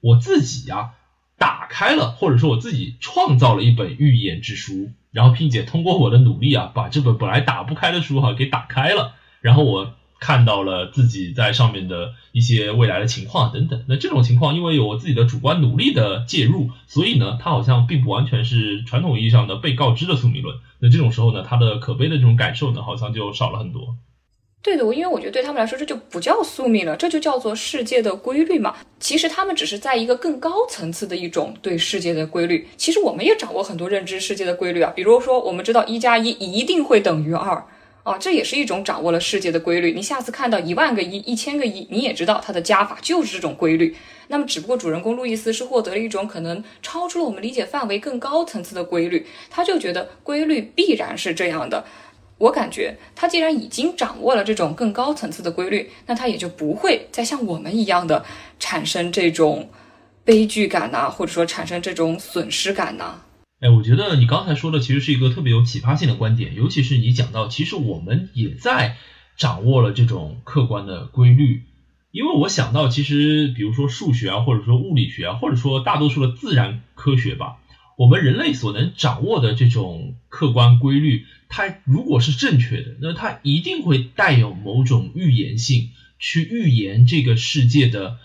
[0.00, 0.92] 我自己呀。
[1.68, 13.84] 开了，或者说我自己创造了一本预言之书，然后并且通过我的努力啊，把这本本来打不开的书哈给打开了，然后我看到了自己在上面的一些未来的情况等等。
[13.88, 20.58] 那这种情况，因为有我自己的主观努力的介入，所以呢，它好像并不完全是传统意义上的被告知的宿命论。
[20.78, 23.96] 那这种时候呢，它的可悲的这种感受呢，好像就少了很多。
[24.64, 28.74] 对的，我因为我觉得对他们来说这就不叫宿命了，这就叫做世界的规律嘛。
[28.98, 32.66] 其实他们只是在一个更高层次的一种对世界的规律。
[32.78, 37.62] 其实我们也掌握很多认知世界的规律啊，比如说我们知道一加一一定会等于二，
[38.04, 39.92] 啊，这也是一种掌握了世界的规律。
[39.92, 43.94] 你下次看到一万个一、一千个一，你也知道它的加法就是这种规律。
[44.28, 51.84] 那么，只不过主人公路易斯是获得了一种可能超出了我们理解范围更高层次的规律，他就觉得规律必然是这样的。
[52.44, 58.22] 我感觉他既然已经掌握了这种更高层次的规律，那他也就不会再像我们一样的
[58.58, 59.70] 产生这种
[60.24, 63.22] 悲剧感呐，或者说产生这种损失感呐。
[63.60, 68.96] 哎，我觉得你刚才说的其实是一个特别有启发性的观点，尤其是你讲到，其实我们也在
[69.38, 71.62] 掌握了这种客观的规律。
[72.10, 77.56] 因为我想到，其实比如说数学啊，或者说物理学啊，或者说大多数的自然科学吧，
[77.96, 81.24] 我们人类所能掌握的这种客观规律，
[81.54, 88.18] 它如果是正确的，那它一定会带有某种预言性，去预言这个世界的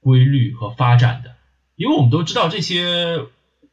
[0.00, 1.36] 规律和发展的。
[1.76, 3.26] 因为我们都知道这些。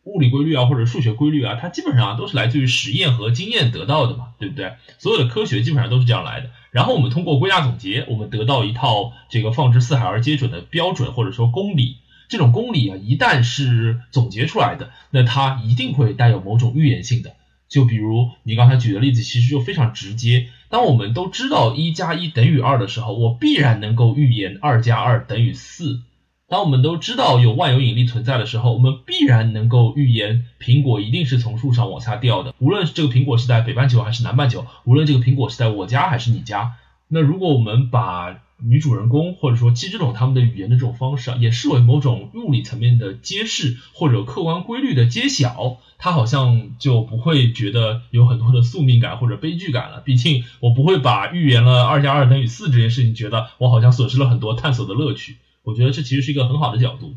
[0.03, 4.73] 物理规律啊，或者数学规律啊，它基本上都是来自于实验和经验得到的嘛，对不对？
[4.97, 6.49] 所有的科学基本上都是这样来的。
[6.71, 11.97] 然后我们通过归纳总结，我们得到一套这个放之四海而皆准的标准，或者说公理。
[12.29, 17.35] 这种公理啊，一旦是总结出来的，那它一定会带有某种预言性的。
[17.71, 20.49] 就比如你刚才举的例子，其实就非常直接。
[20.69, 26.01] 当我们都知道一加一等于二的时候，我必然能够预言二加二等于四。
[26.49, 32.53] 当我们都知道有万有引力存在的时候，我们必然能够预言苹果一定是从树上往下掉的。
[32.59, 36.73] 无论是这个苹果是在北半球还是南半球，无论这个苹果是在我家还是你家。
[37.07, 50.01] 那如果我们把女主人公或者说七只桶他们的语言的这种方式啊，也视为某种物理层面的揭示或者客观规律的揭晓，他好像就不会觉得有很多的宿命感或者悲剧感了。
[50.05, 55.37] 毕竟我不会把预言了二加二等于四这件事情觉得我好像损失了很多探索的乐趣。
[55.63, 57.13] 我觉得这其实是一个很好的角度。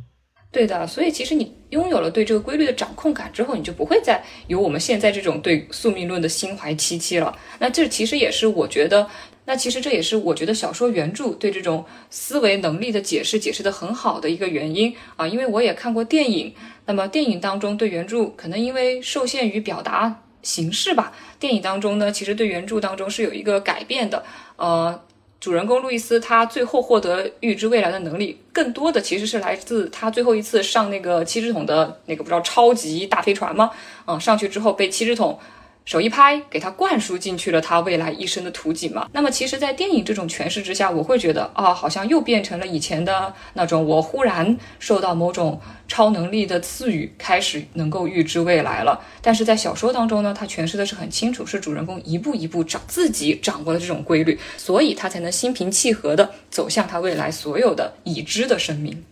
[0.53, 7.37] 对的，所以其实你拥有了对这个规律的掌控感之后，你就不会再有我们现在这种对宿命论的心怀戚戚了。
[7.59, 9.09] 那这其实也是我觉得，
[9.47, 15.27] 那其实这也是我觉得小说原著对这种思维能力的解释解释的很好的一个原因啊。
[15.27, 16.55] 因为我也看过电影，
[16.87, 24.25] 那么电影当中对原著可能因为受限于表达形式吧，电影当中呢其实对原著当中是有一个改变的，
[24.57, 25.01] 呃。
[25.41, 33.71] 主人公路易斯，他最后获得预知未来的能力，更多的其实是来自他最后一次上那个七只桶的那个不知道超级大飞船吗？
[34.07, 35.39] 嗯，上去之后被七只桶。
[35.85, 39.07] 手一拍，给他灌输进去了他未来一生的图景嘛。
[39.13, 48.99] 那么，其实，在电影这种诠释之下，我会觉得啊，好像又变成了以前的那种，我忽然受到某种超能力的赐予，开始能够预知未来了。
[49.21, 59.05] 但是在小说当中呢，他诠释的是很清楚，是主人公一步一步掌自己掌握了这种规律，所以他才能心平气和地走向他未来所有的已知的生命。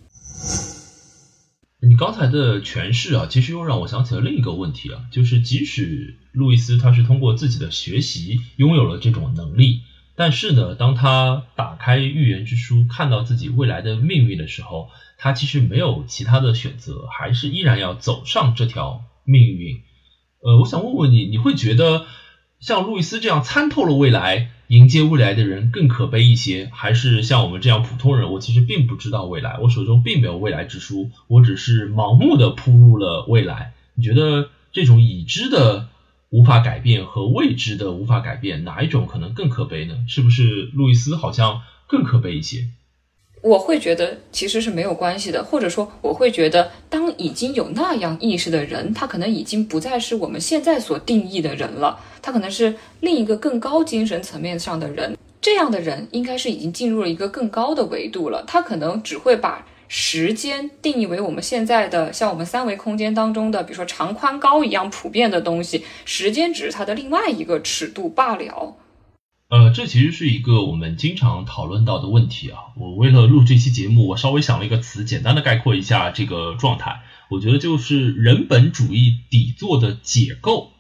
[1.85, 9.81] 你刚才的诠释啊，其实又让我想起了另一个问题啊，就是即使路易斯他是通过自己的学习拥有了这种能力，
[10.15, 19.81] 但是呢，当他打开预言之书，看到自己未来的命运的时候，他其实没有其他的选择，还是依然要走上这条命运。
[20.41, 22.07] 呃，我想问问你，你会觉得
[22.63, 24.51] 像路易斯这样参透了未来？
[24.69, 28.33] 迎接未来的人更可悲一些，还是像我们这样普通人？
[28.33, 33.73] 我其实并不知道未来，我手中并没有未来之书，我只是盲目的扑入了未来。
[33.97, 35.89] 你觉得这种已知的
[36.31, 39.97] 无法改变和未知的无法改变，哪一种可能更可悲呢？
[40.09, 42.69] 是不是路易斯好像更可悲一些？
[43.43, 55.19] 我会觉得其实是没有关系的，或者说我会觉得，当已经有那样意识的人，他可能已经不再是我们现在所定义的人了，他可能是另一个更高精神层面上的人。
[55.41, 68.77] 这样的人应该是已经进入了一个更高的维度了，他可能只会把时间定义为我们现在的像我们三维空间当中的，比如说长宽高一样普遍的东西，时间只是它的另外一个尺度罢了。
[69.49, 72.57] 呃，这其实是一个我们经常讨论到的问题啊。
[72.79, 77.03] 我为了录这期节目，我稍微想了一个词，简单的概括一下这个状态。
[77.29, 80.72] 我觉得就是人本主义底座的解构。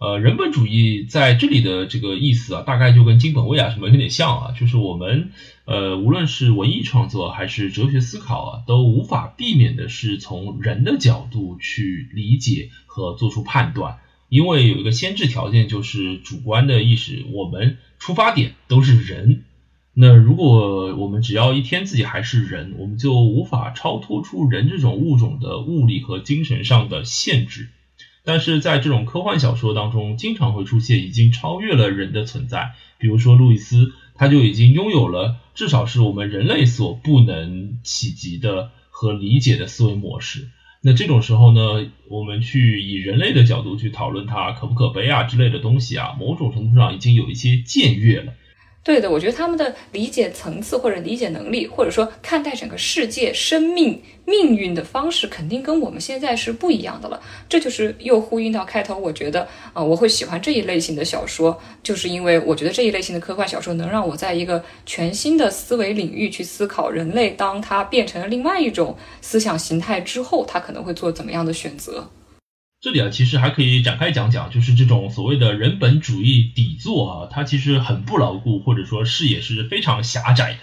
[0.00, 5.30] 呃，人本主义在这里的这个意思啊，大概就跟金本位啊什么有点像啊，就是我们
[5.66, 13.98] 呃，无论是文艺创作还是哲学思考啊，都无法避免的是从人的角度去理解和做出判断。
[14.30, 19.44] 因为有一个先制条件，就是主观的意识，我们出发点都是人。
[19.92, 27.68] 那如果我们只要一天自己还是人，我们就无法超脱出人这种物种的物理和精神上的限制。
[28.24, 40.48] 但是在这种科幻小说当中，经常会出现已经超越了人的存在，比如说路易斯，他就已经拥有了至少是我们人类所不能企及的和理解的思维模式。
[40.82, 48.32] 那这种时候呢，我们去以人类的角度去讨论它可不可悲啊之类的东西啊，某种程度上已经有一些僭越了。
[48.82, 57.20] 对的，我觉得他们的理解层次或者理解能力，或者说看待整个世界、生命、命运的方式，肯定跟我们现在是不一样的了。
[57.46, 72.08] 这就是又呼应到开头，我觉得啊，我会喜欢这一类型的小说，就是因为我觉得这一类型的科幻小说能让我在一个全新的思维领域去思考人类，当它变成了另外一种思想形态之后，它可能会做怎么样的选择。
[72.82, 80.58] 这里啊，其实还可以展开讲讲，就是这种所谓的人本主义底座啊，它其实很不牢固，或者说视野是非常狭窄的。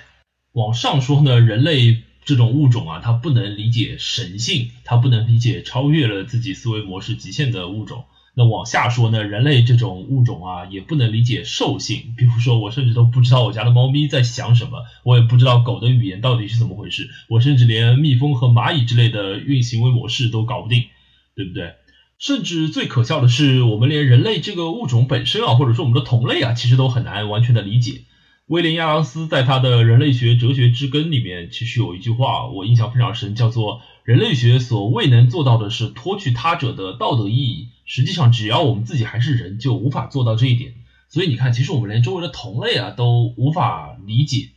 [0.54, 8.06] 往上说呢，人类这种物种啊，它不能理解神性，它不能理解超越了自己思维模式极限的物种。
[8.34, 12.16] 那往下说呢，人类这种物种啊，也不能理解兽性。
[12.18, 20.86] 比如说，我甚至都不知道我家的猫咪在想什么，我也不知道狗的语言到底是怎么回事，我甚至连蜜蜂和蚂蚁之类的运行为模式都搞不定，
[21.36, 21.76] 对不对？
[22.20, 28.06] 甚至最可笑的是，我们连人类这个物种本身啊，或者说我们的同类啊，其实都很难完全的理解。
[28.48, 37.68] 威廉亚当斯在他的《人类学哲学之根》里面，其实有一句话我印象非常深，叫做“人类学所未能做到的是脱去他者的道德意义”。
[37.86, 40.74] 实际上，只要我们自己还是人，就无法做到这一点。
[41.10, 44.50] 所以你看，其实我们连周围的同类啊都无法理解。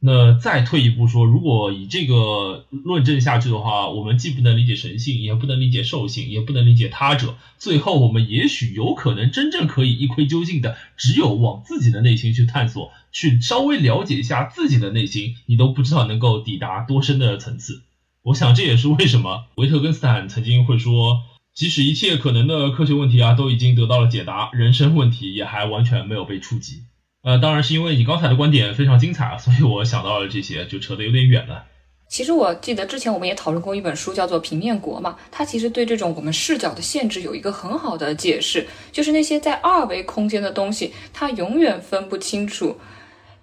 [0.00, 17.82] 那再退一步说，如果以这个论证下去的话，我们既不能理解神性，也不能理解兽性，也不能理解他者，最后我们也许有可能真正可以一窥究竟的，只有往自己的内心去探索，去稍微了解一下自己的内心，你都不知道能够抵达多深的层次。
[18.22, 21.22] 我想这也是为什么维特根斯坦曾经会说，
[21.54, 26.82] 即使一切可能的科学问题啊都已经得到了解答，人生问题也还完全没有被触及。
[27.28, 31.62] 呃，当然是因为你刚才的观点非常精彩啊，所以我想到了这些，就扯得有点远了。
[32.08, 42.80] 其实我记得之前我们也讨论过一本书，叫做《平面国》嘛，它其实对这种我们视角的限制有一个很好的解释，就是那些在二维空间的东西，它永远分不清楚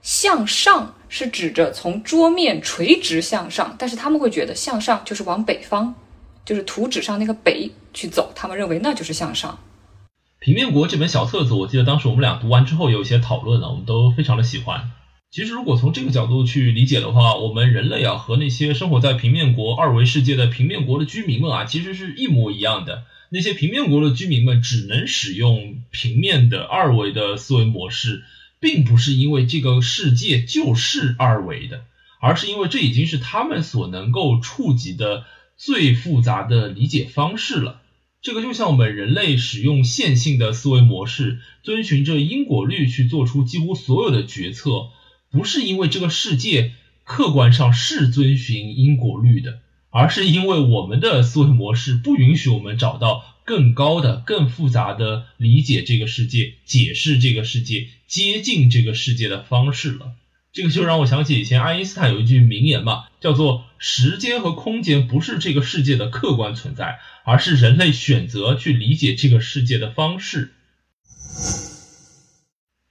[0.01, 5.93] 向上是指着从桌面垂直向上，但是他们会觉得向上就是往北方，
[6.43, 9.55] 就是图纸上那个北去走，他们认为那就是向上。
[10.39, 14.91] 平面国这本小册子，我记得当时我们俩读完之后有一些讨论呢，我们都非常的喜欢。
[15.31, 23.03] 其实如果从这个角度去理解的话，我们人类啊和那些生活在平面国二维世界的平面国的居民们啊，其实是一模一样的。
[23.29, 28.23] 那些平面国的居民们只能使用平面的二维的思维模式，
[28.59, 31.83] 并不是因为这个世界就是二维的，
[32.21, 35.25] 而是因为这已经是他们所能够触及的
[35.57, 37.81] 最复杂的理解方式了。
[38.25, 44.87] 这个就像我们人类使用线性的思维模式，遵循着因果律去做出几乎所有的决策，
[45.29, 46.71] 不是因为这个世界
[47.03, 49.59] 客观上是遵循因果律的，
[49.91, 60.13] 而是因为我们的思维模式不允许我们找到更高的、更复杂的理解这个世界、解释这个世界、接近这个世界的方式了。
[60.51, 70.53] 这个就让我想起以前爱因斯坦有一句名言嘛，叫做“时间和空间不是这个世界的客观存在，而是人类选择去理解这个世界的方式”。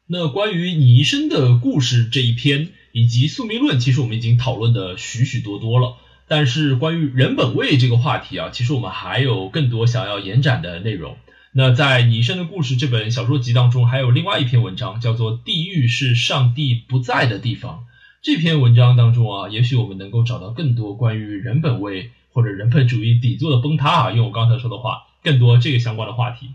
[0.06, 5.96] 那关于你一生的故事这一篇以及宿命论，其实我们已经讨论的许许多多了。
[6.28, 11.16] 但是关于人本位这个话题啊，其实我们还有更多想要延展的内容。
[11.52, 17.86] 那在《你一生的故事》这本小说集当中，还有另外一篇文章，叫做《地狱是上帝不在的地方》。
[18.24, 26.48] 这篇文章当中啊，也许我们能够找到更多关于人本位或者人本主义底座的崩塌啊，用我刚才说的话，更多这个相关的话题。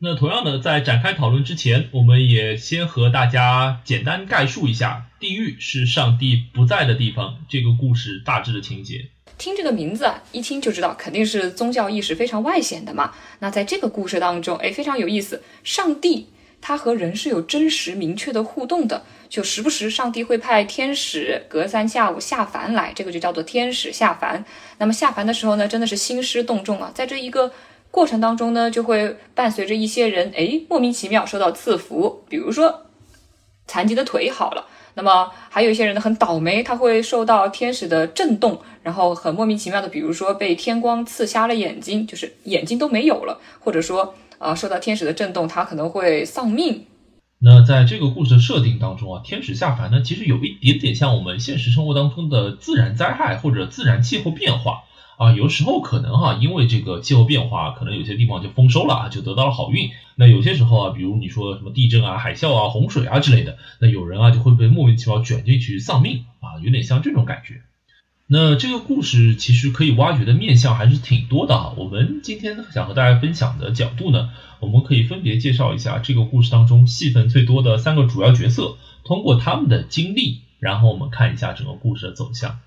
[0.00, 9.10] 那同样的，在展开讨论之前，我们也先和大家简单概述一下《地狱是上帝不在的地方》这个故事大致的情节。
[9.38, 13.12] 听这个名字啊，一听就知道肯定是宗教意识非常外显的嘛。
[13.38, 15.40] 那在这个故事当中，哎，非常有意思。
[15.62, 16.26] 上帝
[16.62, 24.42] 他和人是有真实明确的互动的，就时不时上帝会派天使隔三下五下凡来，这个就叫做天使下凡。
[24.78, 26.92] 那么下凡的时候呢，真的是兴师动众啊。
[26.94, 27.52] 在这一个
[27.90, 32.86] 过程当中呢，就会伴随着一些人，哎，莫名其妙受到赐福，比如说
[33.66, 34.66] 残疾的腿好了。
[34.94, 46.86] 那么还有一些人呢，很倒霉，他会受到天使的震动，然后很莫名其妙的，比如说被天光刺瞎了眼睛，就是眼睛都没有了，或者说啊，受到天使的震动，他可能会丧命。
[47.38, 54.82] 那在这个故事的设定当中啊，天使下凡呢，其实有一点点像我们现实生活当中的自然灾害或者自然气候变化。
[55.18, 59.90] 啊，有时候可能哈，因为这个气候变化，可能有些地方就丰收了，就得到了好运。
[60.16, 67.62] 那有些时候啊，比如你说什么地震啊、海啸啊、洪水啊之类的，那有人啊就会被莫名其妙卷进去丧命啊，有点像这种感觉。
[68.34, 71.74] 那这个故事其实可以挖掘的面向还是挺多的啊。
[71.76, 82.58] 我们今天想和大家分享的角度呢，我们可以分别介绍一下这个故事当中戏份最多的三个主要角色，通过他们的经历，然后我们看一下整个故事的走向。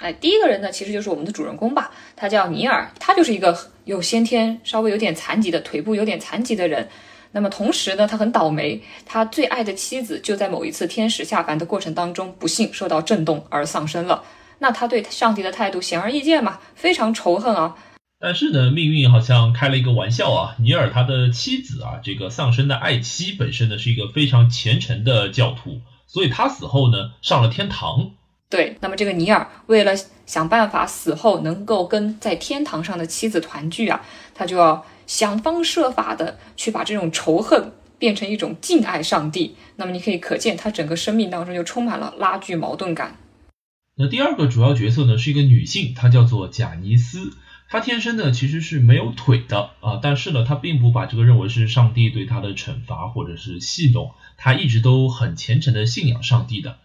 [0.00, 6.86] 哎，第一个人呢，其实就是我们的主人公吧，他叫尼尔，他就是一个有先天稍微有点残疾的腿部有点残疾的人。
[7.32, 14.22] 那么同时呢，他很倒霉，他最爱的妻子就在某一次天使下凡的过程当中不幸受到震动而丧生了。
[14.60, 17.76] 那他对上帝的态度显而易见嘛，非常仇恨啊。
[18.20, 20.54] 但是呢，命运好像开了一个玩笑啊。
[20.58, 28.10] 尼尔他的妻子啊，这个丧生的爱妻本身呢是一个非常虔诚的教徒，所以他死后呢上了天堂。
[28.50, 29.92] 对，那么这个尼尔为了
[30.26, 34.02] 想办法死后能够跟在天堂上的妻子团聚啊，
[34.34, 39.56] 他就要想方设法的去把这种仇恨变成一种敬爱上帝。
[39.76, 43.16] 那么你可以可见，他整个生命当中就充满了拉锯矛盾感。
[44.02, 47.34] 那第二个主要角色呢，是一个女性，她叫做贾尼斯。
[47.68, 56.78] 她天生呢其实是没有腿的啊，但是呢，她并不把这个认为是上帝对她的惩罚或者是戏弄，她一直都很虔诚的信仰上帝的。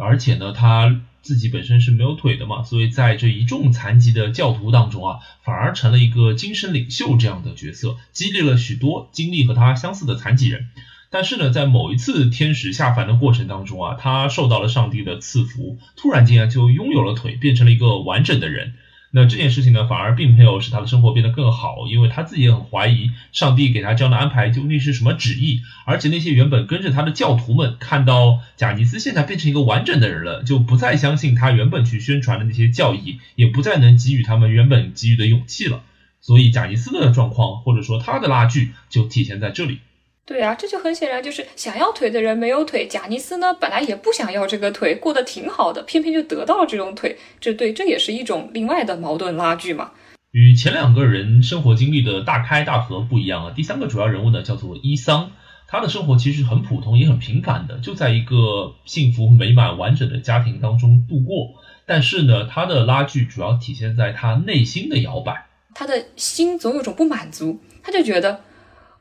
[0.00, 10.68] 而且呢，她自己本身是没有腿的嘛，所以在这一众残疾的教徒当中啊，反而成了一个精神领袖这样的角色，激励了许多经历和她相似的残疾人。
[11.12, 18.72] 但是呢，在某一次天使下凡的过程当中啊，他受到了上帝的赐福，突然间啊就拥有了腿，变成了一个完整的人。
[19.10, 25.60] 那这件事情呢，反而并没有使他的生活变得更好，因为他自己也很怀疑上帝给他这样的安排究竟是什么旨意。
[25.84, 35.82] 而且那些原本跟着他的教徒们，看到贾尼斯现在变成一个完整的人了，就不再相信他原本去宣传的那些教义，也不再能给予他们原本给予的勇气了。
[36.22, 39.80] 所以贾尼斯的状况，或者说他的拉锯，就体现在这里。
[40.24, 42.86] 对啊，这就很显然就是想要腿的人没有腿。
[42.86, 47.18] 贾尼斯呢，本来也不想要这个腿，过得挺好的，偏偏就得到了这种腿。
[47.40, 49.90] 这对，这也是一种另外的矛盾拉锯嘛。
[50.30, 53.52] 与前两个人生活经历的大开大合不一样啊。
[53.54, 55.32] 第三个主要人物呢，叫做伊桑，
[55.66, 61.60] 他的生活其实很普通，也很平凡的，就在一个幸福美满完整的家庭当中度过。
[61.84, 68.40] 但是呢，他的拉锯主要体现在他内心的摇摆，他的心总有种不满足，他就觉得。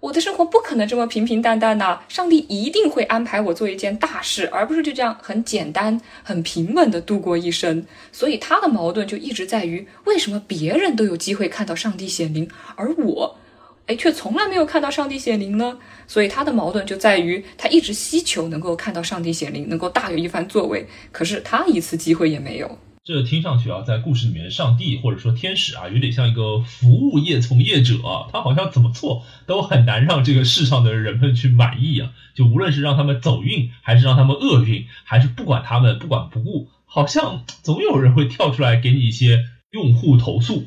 [0.01, 7.85] 我的生活不可能这么平平淡淡的，上帝一定会安排我做一件大事，而不是就这样很简单、很平稳的度过一生。
[8.11, 13.37] 所以他的矛盾就一直在于，为什么别人都有机会看到上帝显灵，而我，
[13.85, 15.77] 哎，却从来没有看到上帝显灵呢？
[16.07, 22.75] 所以他的矛盾就在于，他一直希求能够看到上帝显灵，能够大有一番作为，可是他一次机会也没有。
[23.11, 27.97] 这听上去啊，在故事里面，上帝或者说天使啊，有点像一个服务业从业者，
[28.31, 32.11] 他好像怎么做都很难让这个世上的人们去满意啊。
[32.33, 40.63] 就无论是让他们走运，还是让他们厄运，还是不管他们不管不顾，好像总有人会跳出来给你一些用户投诉。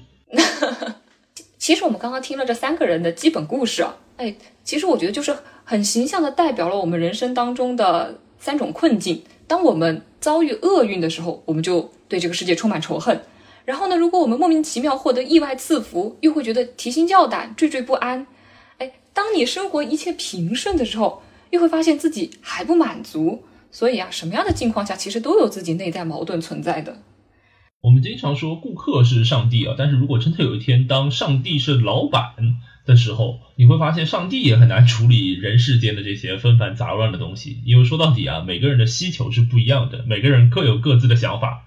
[1.57, 5.35] 其实我们刚刚听了这三个人的基本故事啊，哎，其实我觉得就是
[5.65, 9.23] 很形象的代表了我们人生当中的三种困境。
[9.47, 13.23] 当我们遭遇厄运的时候，我们就对这个世界充满仇恨。
[13.65, 18.25] 然后呢，如果我们莫名其妙获得意外赐福，又会觉得提心吊胆、惴惴不安。
[18.79, 23.43] 哎，当你生活一切平顺的时候，又会发现自己还不满足。
[23.73, 26.99] 所以啊，什么样的境况下，其实都有自己内在矛盾存在的。
[27.81, 32.35] 我们经常说顾客是上帝啊，但是如果真的有一天，当上帝是老板。
[32.87, 41.63] 的时候，你会发现上帝也很难处理人世间的这些纷繁杂乱的东西，因为说到底啊，每个人的需求是不一样的，每个人各有各自的想法。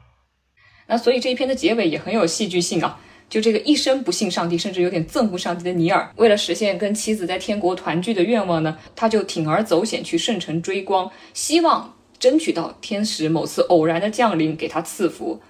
[0.88, 15.42] 那所以这一篇的结尾也很有戏剧性啊，就这个一生不信上帝，甚至有点憎恶上帝的尼尔，为了实现跟妻子在天国团聚的愿望呢，他就铤而走险去圣城追光，希望争取到天使某次偶然的降临给他赐福。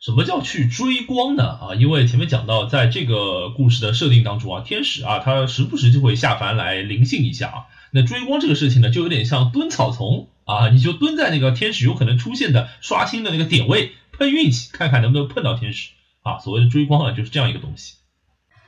[0.00, 1.44] 什么叫去追光呢？
[1.44, 7.54] 啊，因为前面讲到，在这个故事的设定当中啊，天使啊，他时不时就会下凡来灵性一下啊。
[7.92, 16.38] 那追光这个事情呢，就有点像蹲草丛啊，你就蹲在那个天使有可能出现的刷新的那个点位，碰运气，看看能不能碰到天使啊。
[16.38, 17.94] 所谓的追光啊，就是这样一个东西。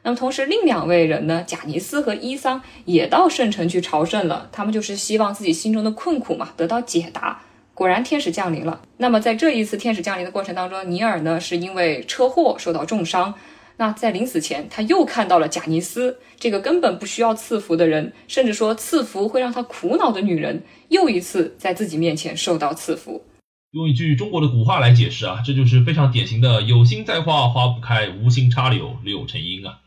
[0.02, 7.42] 那么同时，另两位人呢，贾尼斯和伊桑也到圣城去朝圣了，他们就是希望自己心中的困苦嘛得到解答。
[7.74, 8.80] 果然，天使降临了。
[8.96, 13.34] 那么，在这一次天使降临的过程当中，尼尔呢是因为车祸受到重伤。
[13.76, 23.22] 那在临死前，他又看到了贾尼斯这个根本不需要赐福的人，甚至说赐福会让他苦恼的女人，又一次在自己面前受到赐福。
[23.72, 29.78] 用一句中国的古话来解释啊，这就是非常典型的“有心栽花花不开，无心插柳柳成荫”啊。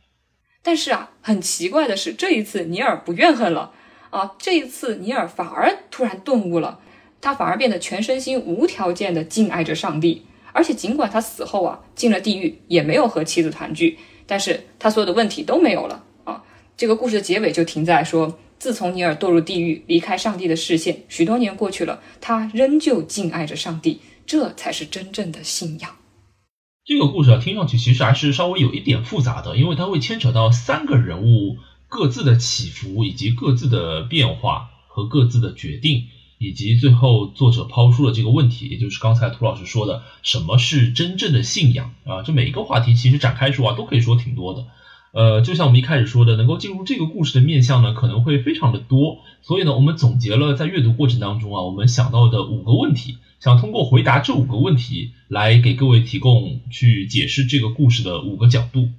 [0.63, 3.73] 但是啊，很奇怪的是，这一次尼尔不怨恨了
[4.09, 6.79] 啊，这一次尼尔反而突然顿悟了。
[7.21, 16.43] 他反而变得全身心无条件的敬爱着上帝，而且尽管他死后啊进了地狱，也没有和妻子团聚，但是他所有的问题都没有了啊。
[16.75, 25.95] 这个故事的结尾就停在说，自从尼尔堕入地狱，离开上帝的视线，许多年过去了，他仍旧敬爱着上帝，这才是真正的信仰。
[26.83, 31.57] 这个故事啊，听上去其实还是稍微有一点复杂的，因为它会牵扯到三个人物
[31.87, 36.05] 各自的起伏，以及各自的变化和各自的决定，
[36.39, 42.23] 以及最后作者抛出了这个问题，也就是刚才涂老师说的，什么是真正的信仰啊？
[42.23, 44.65] 这每一个话题其实展开说啊，都可以说挺多的。
[45.15, 49.19] 呃，就像我们一开始说的，能够进入这个故事的面向呢，可能会非常的多。
[49.41, 58.89] 所以呢，我们总结了在阅读过程当中啊，我们想到的五个问题，想通过回答这五个问题来给各位提供去解释这个故事的五个角度。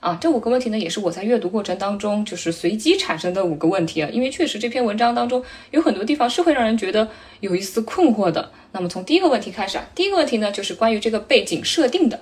[0.00, 7.08] 啊，这五个问题呢，也是我在阅读过程当中就是随机产生的五个问题啊，因为确实这篇文章当中有很多地方是会让人觉得
[7.40, 8.52] 有一丝困惑的。
[8.72, 12.20] 那么从第一个问题开始啊，第一个问题呢，就是关于这个背景设定的。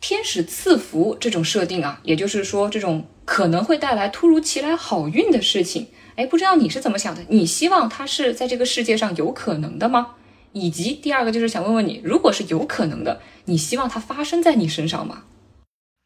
[0.00, 7.24] 天使赐福这种设定啊，也就是说，这种可能会带来突如其来好运的事情，哎，不知道你是怎么想的？
[7.28, 10.14] 你希望它是在这个世界上有可能的吗？
[10.52, 15.24] 以及第二个就是想问问你，如果是有可能的，你希望它发生在你身上吗？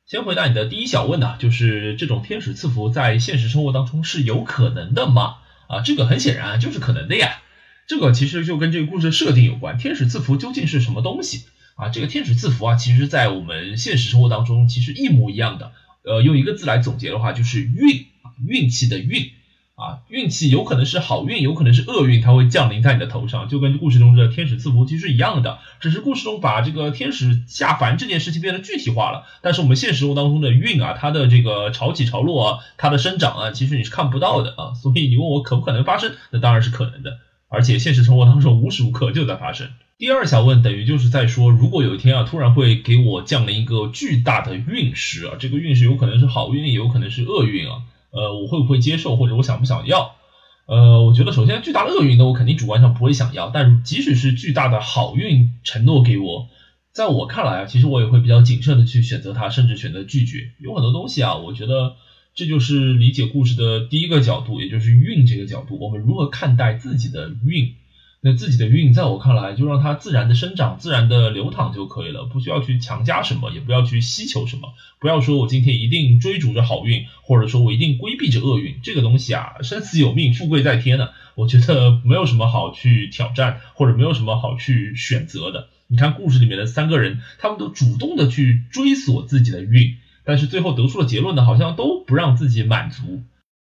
[0.07, 5.37] 先回答你的第一小问呢，就是这种天使赐福在现实生活当中是有可能的吗？
[5.69, 7.43] 啊，这个很显然就是可能的呀。
[7.87, 11.45] 这个其实就跟这个故事的设定有关，天使赐福究竟是什么东西？
[11.81, 15.73] 啊，这个天使赐福啊，其实，在我们现实生活当中，其实一模一样的。
[16.03, 19.31] 呃，用一个字来总结的话，就是运啊，运气的运
[19.75, 25.59] 啊，运气有可能是好运，有可能是厄运，它会降临在你的头上，就跟故事中的天使赐福其实是一样的。
[25.81, 34.75] 只是故事中把这个天使下凡这件事情变得具体化了，但是我们现实生活当中的运啊，它的这个潮起潮落啊，它的生长啊，其实你是看不到的啊。
[34.75, 37.19] 所以你问我可不可能发生，那当然是可能的，
[37.49, 39.69] 而且现实生活当中无时无刻就在发生。
[40.01, 50.17] 第二小问等于就是在说，如果有一天啊，突然会给我降临一个巨大的运势啊，这个运势有可能是好运，也有可能是厄运啊，呃，我会不会接受，或者我想不想要？
[50.65, 56.49] 呃，我觉得首先巨大的厄运，那我肯定主观上不会想要，但即使是巨大的好运承诺给我，
[56.95, 60.53] 在我看来啊，其实我也会比较谨慎的去选择它，甚至选择拒绝。
[60.61, 61.97] 有很多东西啊，我觉得
[62.35, 67.75] 这就是理解故事的第一个角度，也就是运这个角度，我们如何看待自己的运？
[68.23, 74.75] 那自己的运，在我看来，就让它自然的生长、自然的流淌就可以了，不需要去强加什么，也不要去希求什么。
[74.99, 81.09] 不要说我今天一定追逐着好运，或者说我一定规避着厄运，这个东西啊，生死有命，富贵在天呢。
[81.35, 85.69] 我觉得没有什么好去挑战，或者没有什么好去选择的。
[85.87, 93.23] 你看故事里面的三个人，他们都主动的去追索自己的运，但是最后得出的结论呢，好像都不让自己满足。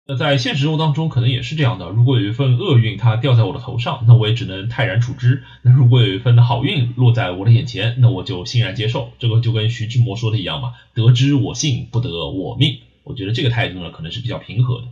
[0.06, 1.88] 那在现实生活当中，可能也是这样的。
[1.88, 9.12] 如果有一份厄运，它掉在我的头上，那我也只能泰然处之；那如果有一份好运落在我的眼前，那我就欣然接受。
[9.18, 14.88] 这个就跟徐志摩说的一样嘛，“得之我幸，不得我命。”我觉得这个态度呢，可能是比较平和的。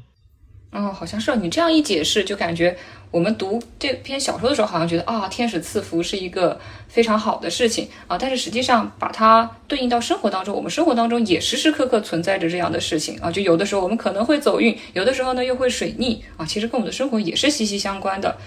[0.73, 2.75] 哦，好像是你这样一解释，就感觉
[3.11, 6.59] 我们读这篇小说的时候，好像觉得啊，天使赐福是一个
[6.89, 8.17] 非常好的事情啊。
[8.17, 13.31] 但是实际上，把它对应到生活当中，我们生活当中也时时刻刻存在着这样的事情啊。
[13.31, 16.47] 就有的时候我们可能会走运，有的时候呢又会水逆啊。
[16.47, 18.39] 其实跟我们的生活也是息息相关的。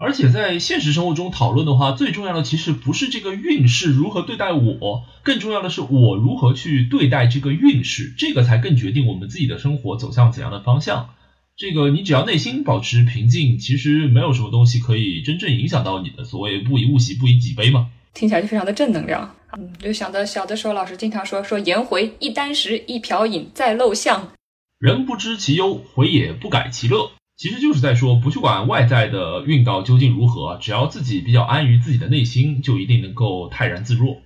[0.00, 11.10] 而且在现实生活中讨论的话，最重要的其实不是这个运势如何对待我，更重要的是我如何去对待这个运势，这个才更决定我们自己的生活走向怎样的方向。
[11.58, 16.24] 这个你只要内心保持平静，其实没有什么东西可以真正影响到你的。
[16.24, 19.34] 所谓不以物喜，不以己悲嘛，听起来就非常的正能量。
[19.58, 24.30] 嗯，就想到小的时候老师经常说说颜回一箪食，一瓢饮，在陋巷。
[24.78, 27.10] 人不知其忧，回也不改其乐。
[27.36, 34.16] 其实就是在说，不去管外在的运道究竟如何，只要自己比较安于自己的内心，就一定能够泰然自若。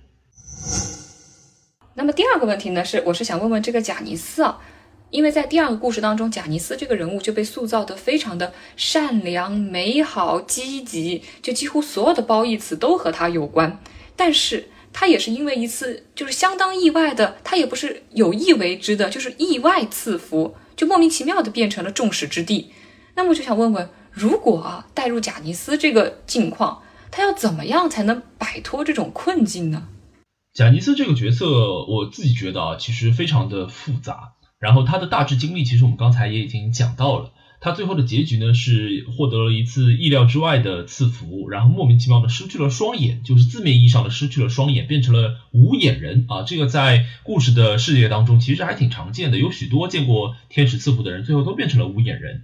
[1.95, 4.59] 那么第二个问题呢，是我是想问问这个贾尼斯啊。
[5.13, 13.79] 因为在第二个故事当中，贾尼斯这个人物就被塑造得非常的善良、美好、积极，就几乎所有的褒义词都和他有关。
[14.15, 22.71] 但是他也是因为一次就是相当意外的，他也不是有意为之的，就是意外赐福，就莫名其妙的变成了众矢之的。
[23.13, 29.89] 那么就想问问，如果啊带入贾尼斯这个境况，他要怎么样才能摆脱这种困境呢？
[30.55, 31.45] 贾尼斯这个角色，
[31.85, 34.33] 我自己觉得啊，其实非常的复杂。
[34.63, 37.33] 然后他的大致经历，其实我们刚才也已经讲到了。
[37.59, 46.43] 他最后的结局呢，是获得了一次意料之外的赐福，然后莫名其妙的失去了双眼，就是字面意义上的失去了双眼，变成了无眼人啊。
[46.43, 52.43] 这个在故事的世界当中，其实还挺常见的，有许多见过天使赐福的人，最后都变成了无眼人。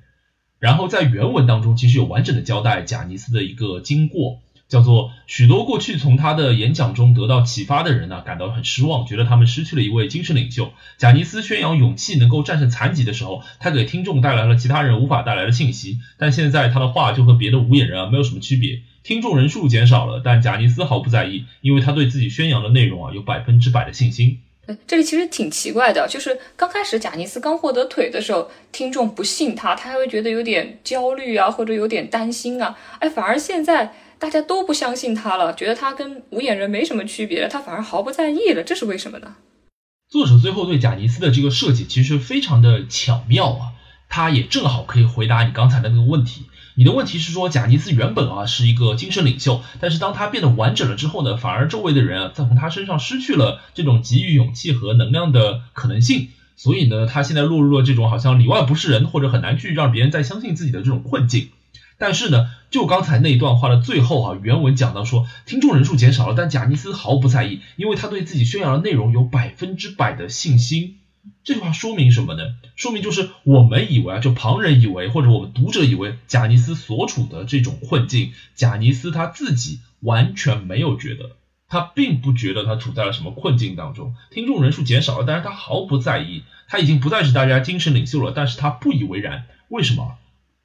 [0.60, 4.42] 然后在原文当中，其实有完整的交代贾尼斯的一个经过。
[4.70, 10.72] 叫做许多过去从他的演讲中得到启发的人呢，感到很失望，觉得他们失去了一位精神领袖。
[11.00, 15.98] 贾尼斯宣扬勇气能够战胜残疾的时候，他给听众带来了其他人无法带来的信息。
[16.20, 24.40] 但现在他的话就和别的无眼人啊没有什么区别，听众人数减少了，但贾尼斯毫不在意，因为他对自己宣扬的内容啊有百分之百的信心。
[24.86, 33.92] 这里其实挺奇怪的，就是刚开始贾尼斯刚获得腿的时候，听众不信他，他还会觉得有点焦虑啊，或者有点担心啊，哎，反而现在。
[34.20, 39.36] 大家都不相信他了，觉得他跟无眼人没什么区别，他反而毫不在意了，这是为什么呢？
[40.10, 43.72] 作者最后对贾尼斯的这个设计其实非常的巧妙啊，
[44.10, 46.46] 他也正好可以回答你刚才的那个问题。
[46.76, 61.50] 你的问题是说贾尼斯原本啊是一个精神领袖，但是当他变得完整了之后呢，反而周围的人啊在从他身上失去了这种给予勇气和能量的可能性，所以呢，他现在落入了这种好像里外不是人，或者很难去让别人再相信自己的这种困境。
[62.00, 70.96] 但是呢，就刚才那一段话的最后哈，原文讲到说，听众人数减少了，但贾尼斯毫不在意，因为他对自己宣扬的内容有百分之百的信心。
[71.44, 72.56] 这句话说明什么呢？
[72.78, 81.36] 说明就是我们以为啊，就旁人以为，或者我们读者以为，贾尼斯所处的这种困境，贾尼斯他自己完全没有觉得，
[81.68, 84.16] 他并不觉得他处在了什么困境当中。
[84.32, 89.44] 听众人数减少了，但是他毫不在意，他已经不再是大家精神领袖了，但是他不以为然。
[89.68, 90.16] 为什么？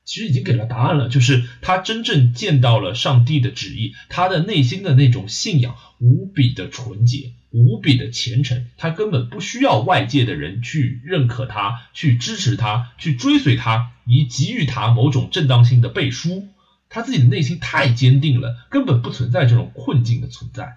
[0.05, 16.49] 其实已经给了答案了，就是他真正见到了上帝的旨意，他的内心的那种信仰无比的纯洁，无比的虔诚，他根本不需要外界的人去认可他，去支持他，去追随他，以给予他某种正当性的背书。
[16.91, 20.77] 他自己的内心太坚定了，根本不存在这种困境的存在。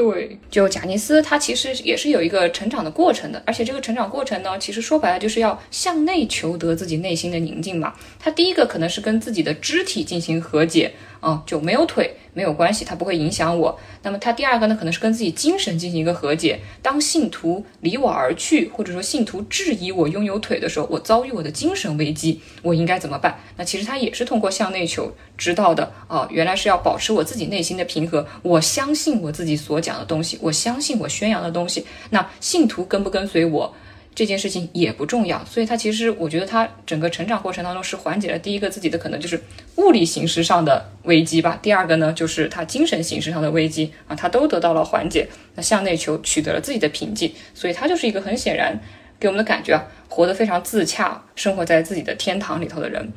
[0.00, 7.92] 对，就贾尼斯，他其实也是有一个成长的过程的，而且这个成长过程呢，其实说白了就是要向内求得自己内心的宁静嘛。
[8.18, 10.94] 他第一个可能是跟自己的肢体进行和解。
[11.20, 13.78] 啊，就没有腿没有关系，它不会影响我。
[14.02, 16.60] 那么他第二个呢，可能是跟自己精神进行一个和解。
[16.82, 23.38] 当信徒离我而去，或者说信徒质疑我拥有腿的时候，我遭遇我的精神危机，我应该怎么办？
[23.56, 28.26] 那其实他也是通过向内求知道的啊，原来是要保持我自己内心的平和。
[28.42, 31.86] 我相信我自己所讲的东西，我相信我宣扬的东西。
[32.10, 33.74] 那信徒跟不跟随我？
[34.20, 39.42] 这件事情也不重要，所以他其实我觉得他整个成长过程当中是缓解了第一个自己的可能就是
[39.76, 48.78] 物理形式上的危机吧，第二个呢就是他精神形式上的危机啊，他都得到了缓解，那向内求取得了自己的平静，所以他就是一个很显然
[49.18, 53.10] 给我们的感觉啊，活得非常自洽，生活在自己的天堂里头的人。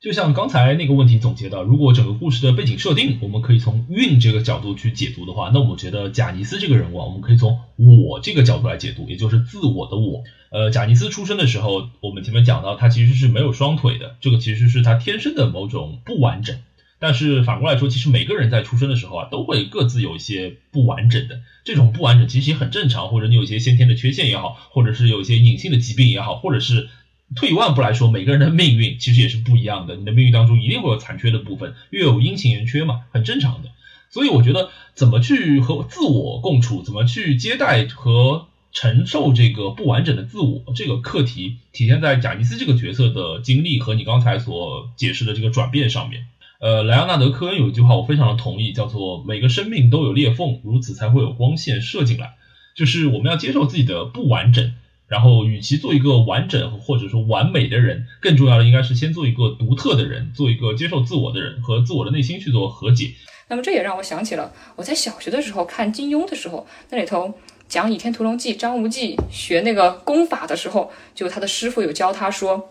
[0.00, 10.22] 就像刚才那个问题总结的，如果整个故事的背景设定，我们可以从运这个角度去解读的话，那我觉得贾尼斯这个人物，啊，我们可以从我这个角度来解读，也就是自我的我。
[10.54, 16.56] 呃，贾尼斯出生的时候，我们前面讲到他其实是没有双腿的，这个其实是他天生的某种不完整。
[17.00, 26.88] 但是反过来说，其实每个人在出生的时候啊，都会各自有一些不完整的，这种不完整其实也很正常，或者你有一些先天的缺陷也好，或者是有一些隐性的疾病也好，或者是。
[27.34, 29.96] 退一万步来说，每个人的命运其实也是不一样的。
[29.96, 33.70] 你的命运当中一定会有残缺的部分，月有阴晴圆缺嘛，很正常的。
[34.10, 46.26] 所以我觉得，怎么去和自我共处，怎么去接待和承受这个不完整的自我这个课题，体现在贾尼斯这个角色的经历和你刚才所解释的这个转变上面。
[46.60, 52.34] 呃，莱昂纳德·科恩有一句话，我非常的同意，叫做“每个生命都有裂缝，如此才会有光线射进来”，
[52.74, 54.74] 就是我们要接受自己的不完整。
[55.06, 63.12] 然后，与其做一个完整或者说完美的人，更重要的应该是先做一个独特的人，做一个接受自我的人，和自我的内心去做和解。
[63.48, 67.34] 那么，这也让我想起了我在小学的时候看金庸的时候，那里头
[67.74, 72.70] 讲《倚天屠龙记》，张无忌学那个功法的时候，就他的师傅有教他说，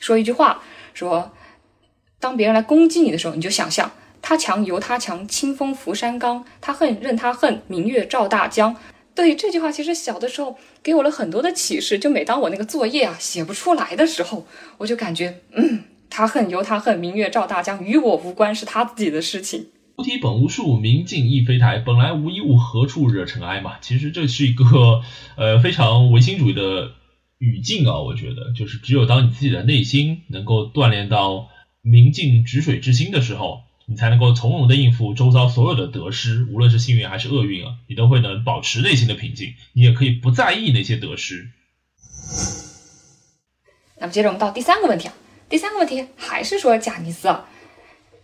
[0.00, 0.62] 说一句话，
[0.94, 1.32] 说
[2.18, 8.74] 当别人来攻击你的时候，你就想象他强由他强，清风拂山岗；他恨任他恨，明月照大江。
[9.14, 11.98] 对这句话，其实小的时候给我了很多的启示。
[11.98, 14.46] 就每当我那个作业啊写不出来的时候，
[14.78, 19.68] 我就感觉，嗯，他恨由他恨，明月照大江，与我无关，是他自己的事情。
[20.02, 23.76] 菩提本无树，明镜亦非台，本来无一物，何处惹尘埃嘛。
[23.80, 24.64] 其实这是一个
[25.36, 26.94] 呃 非常唯心主义的
[27.38, 28.00] 语境啊。
[28.00, 31.50] 我觉得，就是只有当你自己的内心能够锻炼到
[31.82, 33.62] 明镜止水之心的时候。
[33.86, 41.50] 你才能够从容的应付周遭所有的得失，无论是幸运还是厄运啊，你都会能保持内心的平静，你也可以不在意那些得失。
[43.98, 45.14] 那么接着我们到第三个问题啊，
[45.48, 47.44] 第三个问题还是说贾尼斯啊，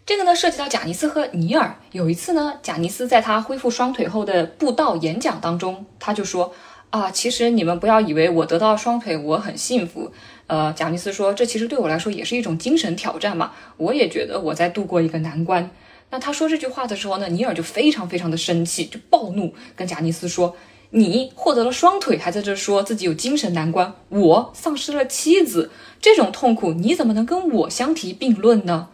[0.08, 1.76] 这个呢涉及到贾尼斯和尼尔。
[1.92, 6.54] 有一次呢，贾尼斯在他恢复双腿后的布道演讲当中，他就说
[6.88, 10.10] 啊，其实你们不要以为我得到双腿我很幸福。
[10.46, 13.52] 呃，贾尼斯说：“这其实对我来说也是一种精神挑战嘛。
[13.76, 15.70] 我也觉得我在度过一个难关。
[16.08, 20.56] 那他说这句话的时候呢，尼尔就非常非常的生气，就暴怒，跟贾尼斯说
[20.88, 28.88] ：“你获得了双腿，还在这说自己有精神难关；我丧失了妻子，这种痛苦你怎么能跟我相提并论呢？”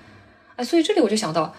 [0.56, 1.54] 啊，所以这里我就想到，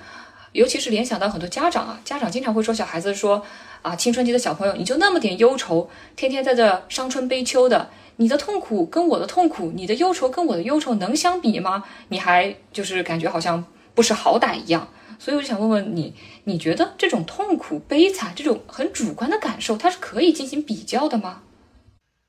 [0.53, 3.43] 尤其是联想到很多家长啊，家长经常会说小孩子说
[3.81, 11.83] ：“啊，青春期的小朋友，你就那么点忧愁，天天在这伤春悲秋的，你的痛苦跟我的痛苦，你的忧愁跟我的忧愁能相比吗？
[12.09, 14.87] 你还就是感觉好像不识好歹一样。”
[15.17, 21.41] 所以我就想问问你，你觉得这种痛苦、悲惨这种很主观的感受，它是可以进行比较的吗？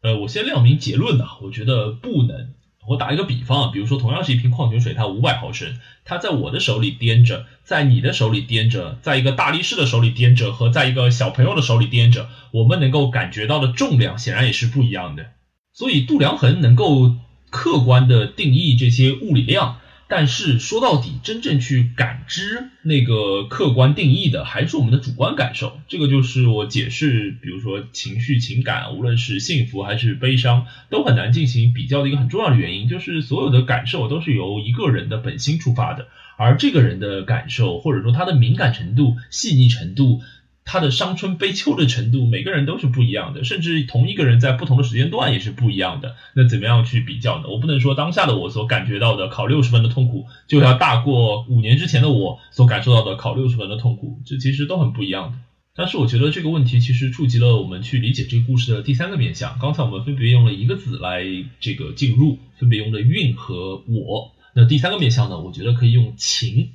[0.02, 2.54] 呃，我先亮明结论呐，我觉得不能。
[2.86, 15.26] 我打一个比方啊，比如说同样是一瓶矿泉水，它五百毫升，它在我的手里掂着，在你的手里掂着，在一个大力士的手里掂着，和在一个小朋友的手里掂着，我们能够感觉到的重量显然也是不一样的。
[15.72, 17.14] 所以度量衡能够
[17.50, 19.78] 客观的定义这些物理量。
[20.08, 25.80] 但是说到底，真正去感知那个客观定义的，还是我们的主观感受。
[25.88, 40.20] 这个就是我解释，比如说情绪、情感，无论是幸福还是悲伤，都很难进行比较的一个很重要的原因，就是所有的感受都是由一个人的本心出发的，而这个人的感受，或者说他的敏感程度、细腻程度。
[40.66, 46.16] 他的伤春悲秋的程度，每个人都是不一样的，甚至同一个人在不同的时间段也是不一样的。
[46.34, 47.44] 那怎么样去比较呢？
[47.48, 55.38] 我不能说当下的我所感觉到的考六十分的痛苦就要大过五年之前的我所感受到的考六十分的痛苦，这其实都很不一样的。
[55.76, 59.58] 但是我觉得这个问题其实触及了我们去理解这个故事的第三个面向。
[59.60, 61.22] 刚才我们分别用了一个字来
[61.60, 64.32] 这个进入，分别用的运和我。
[64.54, 65.38] 那第三个面向呢？
[65.38, 66.70] 我觉得可以用情。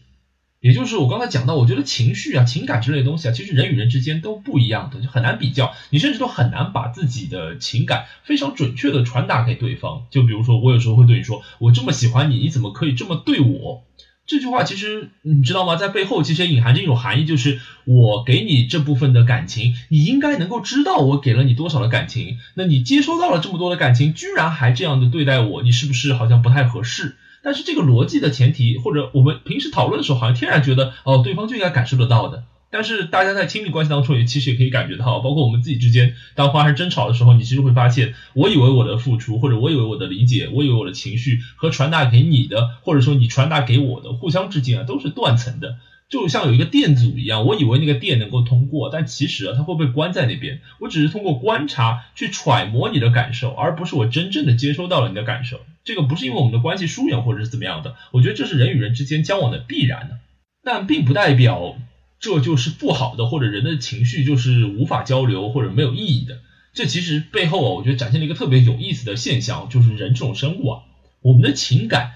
[0.62, 5.74] 也就是我刚才讲到，我觉得情绪啊、情感之类的东西啊，其实人与人之间都不一样的，就很难比较。
[5.90, 10.04] 你甚至都很难把自己的情感非常准确的传达给对方。
[10.12, 13.84] 就比如说，我有时候会对你说：“我这么喜欢你，你怎么可以这么对我？”
[14.28, 15.78] 这句话其实你知道吗？
[15.78, 22.38] 在背后其实隐含着一种含义，就是我给你这部分的感情，你应该能够知道我给了你多少的感情。
[22.54, 27.16] 那你接收到了这么多的感情，居然还这样的对待我，你是不是好像不太合适？
[27.44, 32.44] 但是这个逻辑的前提，或者我们平时讨论的时候，好像天然觉得哦，对方就应该感受得到的。
[32.74, 45.76] 但是大家在亲密关系当中也其实也可以感觉到，包括我们自己之间，当发生争吵的时候，你其实会发现，我以为我的付出，或者我以为我的理解，我以为我的情绪和传达给你的，或者说你传达给我的，互相之间啊都是断层的。
[46.12, 50.60] 就像有一个电阻一样，我以为那个电能够通过，但其实啊，它会被关在那边。
[50.80, 55.62] 我只是通过观察去揣摩你的感受，而不是我真正的接收到了你的感受。
[55.86, 60.20] 这个不是因为我们的关系疏远或者是怎么样的，我觉得这是人与人之间交往的必然的，
[60.66, 61.78] 但并不代表
[62.20, 66.40] 这就是不好的，或者人的情绪就是无法交流或者没有意义的。
[66.74, 70.82] 这其实背后啊，我觉得展现了一个特别有意思的现象，就是人这种生物啊，
[71.22, 72.12] 我们的情感。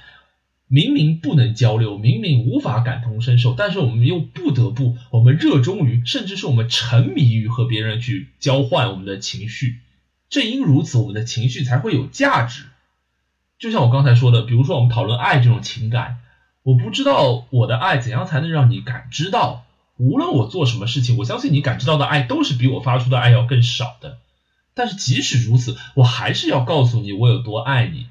[0.68, 9.76] 明明不能交流，明明无法感同身受，但是我们又不得不，我们热衷于，甚至是我们沉迷于和别人去交换我们的情绪。
[10.30, 12.64] 正因如此，我们的情绪才会有价值。
[13.60, 16.18] 就像我刚才说的，比如说我们讨论爱这种情感，
[16.64, 19.66] 我不知道我的爱怎样才能让你感知到。
[19.98, 24.18] 无论我做什么事情，我相信你感知到的爱都是比我发出的爱要更少的。
[24.74, 28.08] 但是即使如此，我还是要告诉你我有多爱你。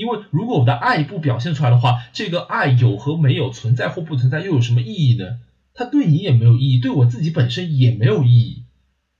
[0.00, 5.38] 因为如果我的爱不表现出来的话，这个爱有和没有存在或不存在又有什么意义呢？
[5.74, 8.62] 它对你也没有意义，对我自己本身也没有意义。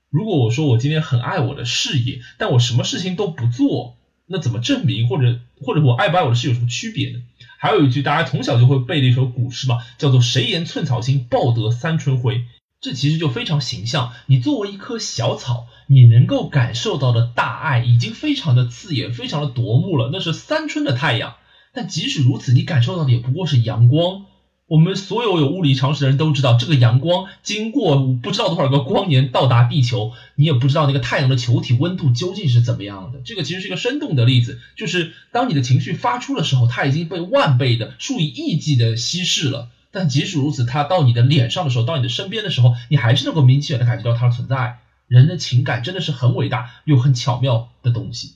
[0.09, 7.21] 如果我说我今天很爱我的事业，但我什么事情都不做，那怎么证明或者或者我爱不爱我的事有什么区别呢？
[7.59, 12.41] 还有一句大家从小就会背的一首古诗嘛，叫做“谁言寸草心，报得三春晖”。
[12.81, 14.11] 这其实就非常形象。
[14.25, 20.09] 你作为一棵小草，你能够感受到的大爱已经非常的刺眼，非常的夺目了。
[20.11, 21.35] 那是三春的太阳。
[21.73, 24.25] 但即使如此，你感受到的也不过是阳光。
[24.65, 33.19] 我们所有有物理常识的人都知道，这个阳光经过不知道多少个光年到达地球，你也不知道那个太阳的球体温度究竟是怎么样的。
[33.23, 39.67] 这个其实是一个生动的例子，就是当你的情绪发出的时候，它已经被万倍的、数以亿计的稀释了。
[39.91, 44.79] 但即使如此，它到你的脸上的时候，到你的身边的时候，你还是能够明显的感觉到它的存在。
[45.07, 48.35] 人的情感真的是很伟大又很巧妙的东西，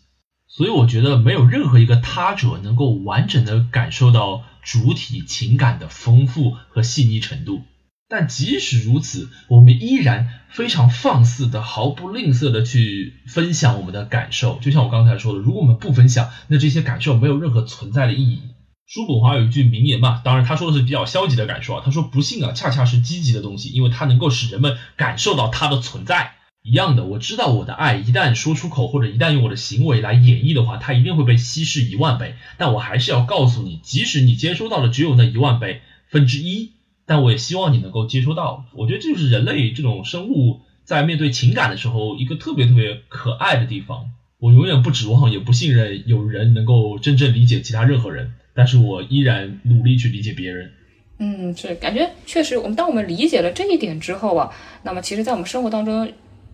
[0.50, 7.62] 所以我觉得没有任何一个他者能够完整的感受到主体情感的丰富和细腻程度。
[8.10, 14.60] 但即使如此，我们依然非常放肆的、毫不吝啬的去分享我们的感受。
[14.62, 18.42] 就像我刚才说的，如果我们不分享，那这些感受没有任何存在的意义。
[18.88, 21.82] 叔本华有一句名言嘛，当然他说的是比较消极的感受啊。
[21.84, 26.34] 他说不幸啊，恰恰是积极的东西，因为它能够使人们感受到它的存在。
[26.62, 32.36] 一样的，我知道我的爱一旦说出口，或者一旦用我的行为来演绎的话，它一定会被稀释一万倍。
[32.58, 36.74] 但我还是要告诉你，即使你接收到的只有那一万倍分之一，
[37.08, 38.66] 但我也希望你能够接收到。
[38.74, 44.12] 我觉得这就是人类这种生物在面对情感的时候一个特别特别可爱的地方。
[44.40, 50.72] 我永远不指望也不信任有人能够真正理解其他任何人，但是我依然努力去理解别人。
[51.18, 54.50] 嗯，是感觉确实，我们当我们理解了这一点之后啊，
[54.84, 56.12] 那么其实，在我们生活当中，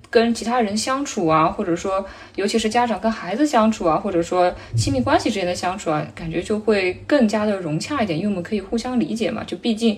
[0.10, 9.44] 跟其他人相处啊，或者说，尤其是家长跟孩子相处啊，或者说亲密关系之间的相处啊，感觉就会更加的融洽一点，因为我们可以互相理解嘛。
[9.44, 9.98] 就毕竟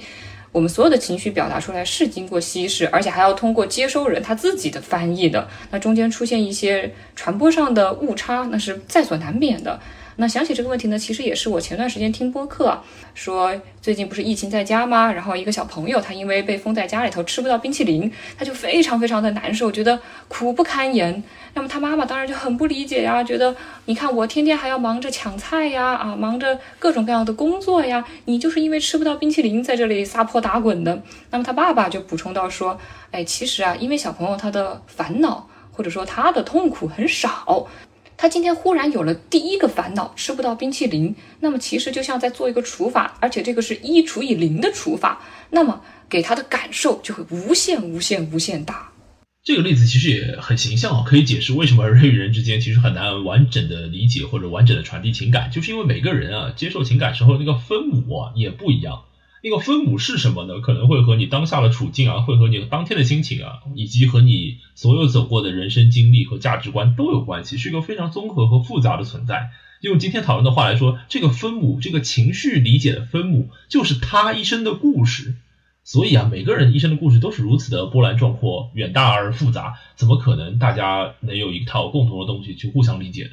[0.54, 9.80] 我们所有的情绪表达出来是经过稀释，而且还要通过接收人他自己的翻译的，那中间出现一些传播上的误差，那是在所难免的。
[10.18, 12.80] 那想起这个问题呢，其实也是我前段时间听播客
[13.14, 15.12] 说，最近不是疫情在家吗？
[15.12, 21.24] 然后一个小朋友他因为被封在家里头，吃不到冰淇淋，他就非常非常的难受，觉得苦不堪言。
[21.56, 23.56] 那么他妈妈当然就很不理解呀，觉得
[23.86, 31.02] 你看我天天还要忙着抢菜呀，啊，忙着各种各样的工作呀，你就是因为吃不到冰淇淋在这里撒泼打滚的。
[31.32, 32.80] 那么他爸爸就补充到说，
[33.12, 37.68] 哎，其实啊，因为小朋友他的烦恼或者说他的痛苦很少。
[38.16, 48.92] 他今天忽然有了第一个烦恼，吃不到冰淇淋，那么其实就像在做一个除法，而且这个是一除以零的除法，那么给他的感受就会无限无限无限大。
[49.44, 59.04] 这个例子其实也很形象啊，可以解释为什么人与人之间其实很难完整的理解或者完整的传递情感，就是因为每个人啊接受情感时候那个分母啊也不一样。
[59.46, 60.62] 那个分母是什么呢？
[60.62, 69.50] 可能会和你当下的处境啊，会和你当天的心情啊，以及和你所有走过的人生经历和价值观都有关系，是一个非常综合和复杂的存在。
[69.82, 75.36] 用今天讨论的话来说，这个分母，这个情绪理解的分母，就是他一生的故事。
[75.84, 83.30] 所以啊，每个人一生的故事都是如此的波澜壮阔、远大而复杂，怎么可能大家能有一套共同的东西去互相理解？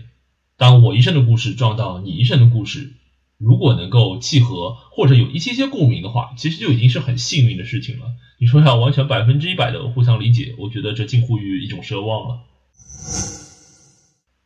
[0.57, 2.95] 当我一生的故事撞到你一生的故事。
[3.41, 8.05] 如果能够契合或者有一些些共鸣的话，其实就已经是很幸运的事情了。
[8.39, 12.41] 你说要完全百分之一百的互相理解，我觉得这近乎于一种奢望了。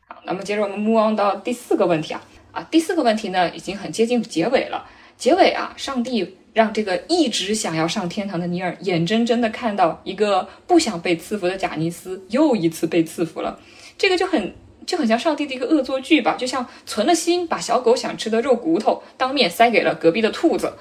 [0.06, 2.22] 好，那么接着我们 move on 到第四个问题啊
[2.52, 4.86] 啊，第四个问题呢已经很接近结尾了。
[5.16, 13.58] 结尾啊，上帝让这个一直想要上天堂的尼尔眼睁睁的看到一个不想被赐福的贾尼斯又一次被赐福了，
[13.98, 14.54] 这个就很。
[14.86, 20.74] 就很像上帝的一个恶作剧吧，就像存了心把小狗想吃的肉骨头当面塞给了隔壁的兔子。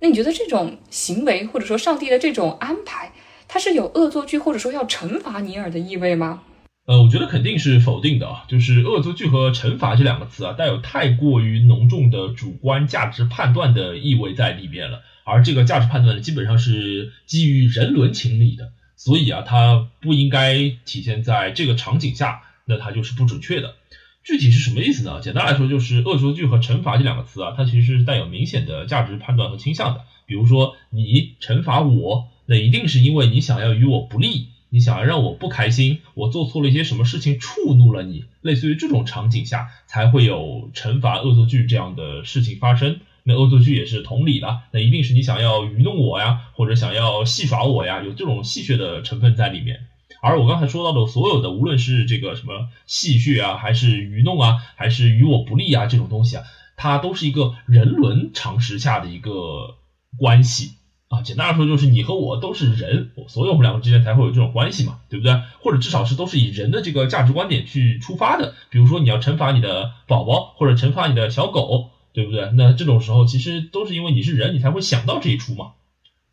[0.00, 3.12] 那你觉得这种行为，或者说上帝的这种安排，
[3.46, 6.42] 它是有恶作剧或者说要惩罚尼尔的意味吗？
[6.86, 15.00] 呃，我觉得肯定是否定的啊，就是恶作剧和惩罚这两个词啊，带有太过于浓重的主观价值判断的意味在里面了。
[15.24, 20.54] 而这个价值判断呢，基本上是基于人伦情理的，所以啊，它不应该
[20.86, 22.40] 体现在这个场景下。
[22.70, 23.74] 那它就是不准确的，
[24.22, 25.20] 具体是什么意思呢？
[25.20, 30.02] 简单来说，就是恶作剧和惩罚这两个词啊，它其实是带有明显的价值判断和倾向的。
[30.24, 43.00] 比如说，你惩罚我，那一定是因为你想要与我不利，你想要让我不开心，我做错了一些什么事情触怒了你，类似于这种场景下才会有惩罚恶作剧这样的事情发生。
[43.24, 49.88] 那恶作剧也是同理的，那一定是你想要愚弄我呀，或者想要戏耍我呀，有这种戏谑的成分在里面。
[50.22, 56.44] 而我刚才说到的所有的，无论是这个什么戏谑啊，还是愚弄啊，还是与我不利啊，这种东西啊，
[56.76, 59.76] 它都是一个人伦常识下的一个
[60.18, 60.72] 关系
[61.08, 61.22] 啊。
[61.22, 65.40] 简单来说，就是你和我都是人，所以我们两个之间才会有这种关系嘛，对不对？
[65.62, 68.54] 或者至少是都是以人的这个价值观点去出发的。
[68.68, 72.50] 比如说你要惩罚你的宝宝，或者惩罚你的小狗，对不对？
[72.54, 75.72] 那这种时候其实都是因为你是人，你才会想到这一出嘛。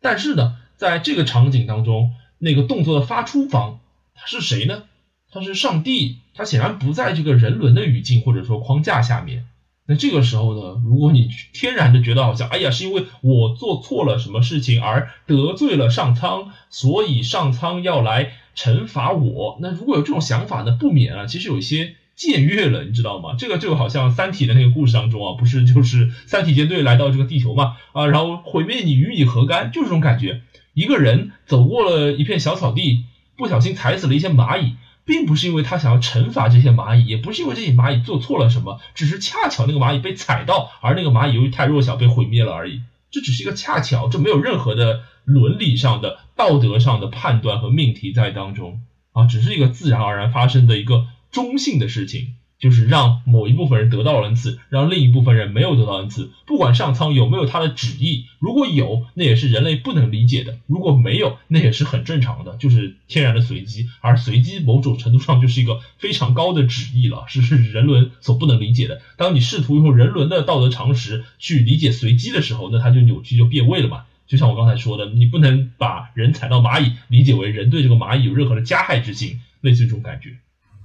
[0.02, 2.12] 但是呢，在这个场景当中。
[2.38, 3.80] 那个动作的发出方
[4.14, 4.84] 他是谁呢？
[5.30, 9.46] 他是上帝，他显然不在这个人伦的语境或者说框架下面。
[9.86, 19.58] 那这个时候呢，如果你天然的觉得好像，哎呀，是因为我做错了什么事情而得罪了上苍，所以上苍要来惩罚我。
[19.60, 23.34] 那如果有这种想法呢，不免啊，其实有一些僭越了，你知道吗？
[23.38, 29.72] 这个就好像三体的那个故事当中啊，不是就是三体舰队来到这个地球嘛，啊，然后毁灭你与你何干？
[29.72, 30.42] 就这种感觉。
[30.78, 33.04] 一个人走过了一片小草地，
[33.36, 42.82] 不小心踩死了一些蚂蚁，并不是因为他想要惩罚这些蚂蚁，也不是因为这些蚂蚁做错了什么，只是恰巧那个蚂蚁被踩到，而那个蚂蚁由于太弱小被毁灭了而已。
[43.10, 52.36] 这只是一个恰巧，这没有任何的伦理上的、道德上的判断和命题在当中啊，只是一个自然而然发生的一个中性的事情。
[52.58, 56.30] 就是让某一部分人得到了恩赐，让另一部分人没有得到恩赐。
[56.44, 63.88] 不管上苍有没有他的旨意，如果有，那也是人类不能理解的；如果没有，那也是很正常的，就是天然的随机。
[64.00, 69.00] 而随机某种程度上就是一个非常高的旨意了，是是人伦所不能理解的。
[69.16, 74.04] 当你试图用人伦的道德常识去理解随机的时候，那它就扭曲就变味了嘛。
[74.26, 80.38] 就像我刚才说的，你不能把人踩到蚂蚁理解为人对这个蚂蚁有任何的加害之心，类似这种感觉。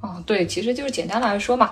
[0.03, 1.71] 哦，对，其实就是简单来说嘛，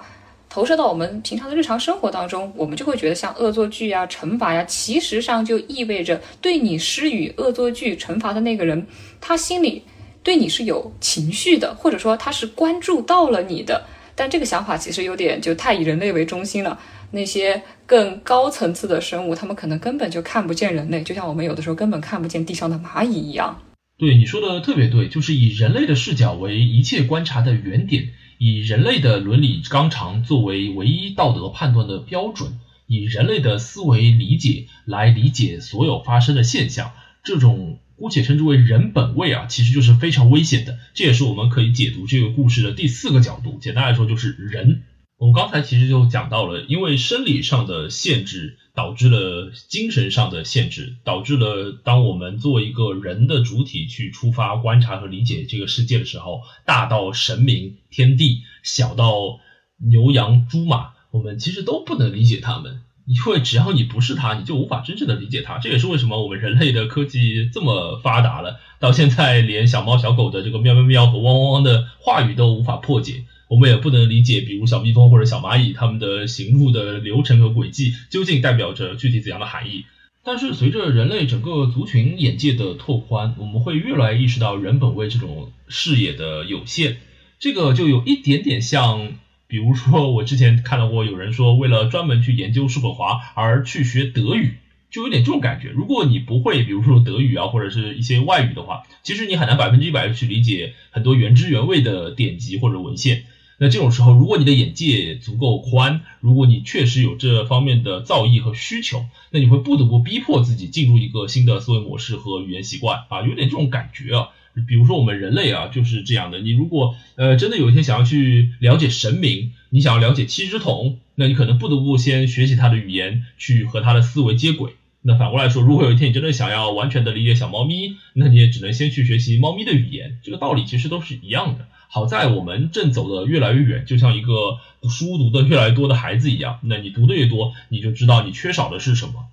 [0.49, 8.87] 投射到我们平常的日常生活当中，我们就会觉得像恶作剧呀、惩罚呀，其实上就意味着对你施予恶作剧惩罚的那个人，
[9.19, 9.83] 他心里
[10.23, 13.85] 对你是有情绪的，或者说他是关注到了你的。
[14.15, 16.79] 但这个想法其实有点就太以人类为中心了。
[17.11, 23.61] 那些更高层次的生物，他们可能根本就看不见人类，就像我们有的时候根本看不见地上的蚂蚁一样。
[23.97, 28.09] 对你说的特别对，就是以人类的视角为一切观察的原点，
[28.43, 36.91] 以人类的伦理纲常作为唯一道德判断的标准，以人类的思维理解来理解所有发生的现象，
[37.23, 37.77] 这种。
[37.97, 40.79] 姑且称之为人本位啊，其实就是非常危险的。
[40.95, 43.59] 这也是我们可以解读这个故事的第四个角度。
[43.61, 44.81] 简单来说，就是人。
[45.19, 59.39] 我们刚才其实就讲到了，因为生理上的限制导致了精神上的限制，导致了当我们作为一个人的主体去出发观察和理解这个世界的时候，大到神明天地，小到
[59.77, 62.81] 牛羊猪马，我们其实都不能理解他们。
[63.07, 65.57] 因为只要你不是他，你就无法真正的理解他。
[65.57, 73.25] 这也是为什么我们人类的科技这么发达了，到现在连小猫小狗的这个喵喵喵和汪汪汪的话语都无法破解。
[73.51, 79.83] 我们也不能理解，比如小蜜蜂或者小蚂蚁它们的行路的流程和轨迹究竟代表着具体怎样的含义。
[80.23, 86.95] 但是随着人类整个族群眼界的拓宽，我们会越来意识到人本位这种视野的有限。
[87.39, 89.13] 这个就有一点点像。
[89.47, 94.53] 比如说，我之前看到过有人说，为了专门去研究叔本华而去学德语，
[94.89, 95.67] 就有点这种感觉。
[95.71, 103.25] 如果你不会，比如说德语啊，或者是一些外语的话，其实你很难百分之一百去理解很多原汁原味的典籍或者文献。
[103.63, 114.29] 那这种时候，如果你的眼界足够宽，如果你确实有这方面的造诣和需求，那你会不得不逼迫自己进入一个新的思维模式和语言习惯啊，有点这种感觉啊。
[114.67, 116.39] 比如说我们人类啊，就是这样的。
[116.39, 124.71] 你如果呃真的有一天想要去了解神明，你想要了解七只桶，那你可能不得不先学习它的语言，去和它的思维接轨。
[125.03, 130.17] 那反过来说，如果有一天你真的想要完全的理解小猫咪，那你也只能先去学习猫咪的语言。
[130.23, 131.67] 这个道理其实都是一样的。
[131.93, 134.57] 好在我们正走得越来越远，就像一个
[134.89, 136.57] 书读的越来越多的孩子一样。
[136.63, 139.25] 那你读的越多，你就知道你缺少的是什么。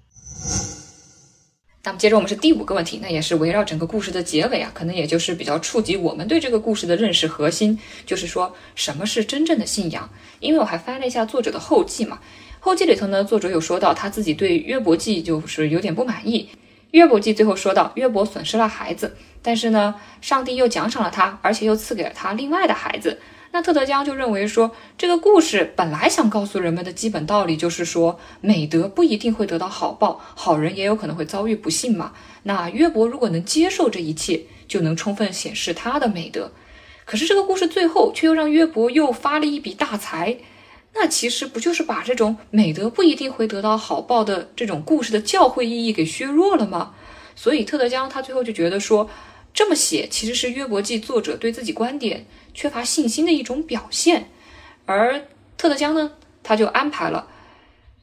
[1.85, 10.11] 那么接着我们是第五个问题，那也是围绕整个故事的结尾啊，可能也就是比较触及我们对这个故事的认识核心，就是说什么是真正的信仰？
[10.41, 12.19] 因为我还翻了一下作者的后记嘛，
[12.59, 16.49] 后记里头呢，作者有说到他自己对约伯记就是有点不满意。
[16.93, 23.21] 约伯记最后说到，约伯损失了孩子，但是呢，上帝又奖赏了他，而且又赐给了他另外的孩子。
[23.51, 32.13] 那特德江就认为说，这个故事本来想告诉人们的基本道理就是说，美德不一定会得到好报，好人也有可能会遭遇不幸嘛。
[32.43, 36.53] 那约伯如果能接受这一切，就能充分显示他的美德。
[37.07, 40.37] 可是这个故事最后却又让约伯又发了一笔大财，
[40.99, 46.95] 那其实不就是把这种美德不一定会得到好报的这种故事的教诲意义给削弱了吗？
[47.35, 49.09] 所以特德江他最后就觉得说。
[49.55, 54.31] 这么写其实是约伯记作者对自己观点缺乏信心的一种表现，
[54.85, 55.27] 而
[55.57, 56.13] 特德江呢，
[56.45, 57.27] 他就安排了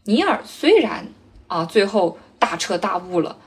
[0.04, 1.08] 尼尔虽然
[1.48, 3.38] 啊最后大彻大悟了，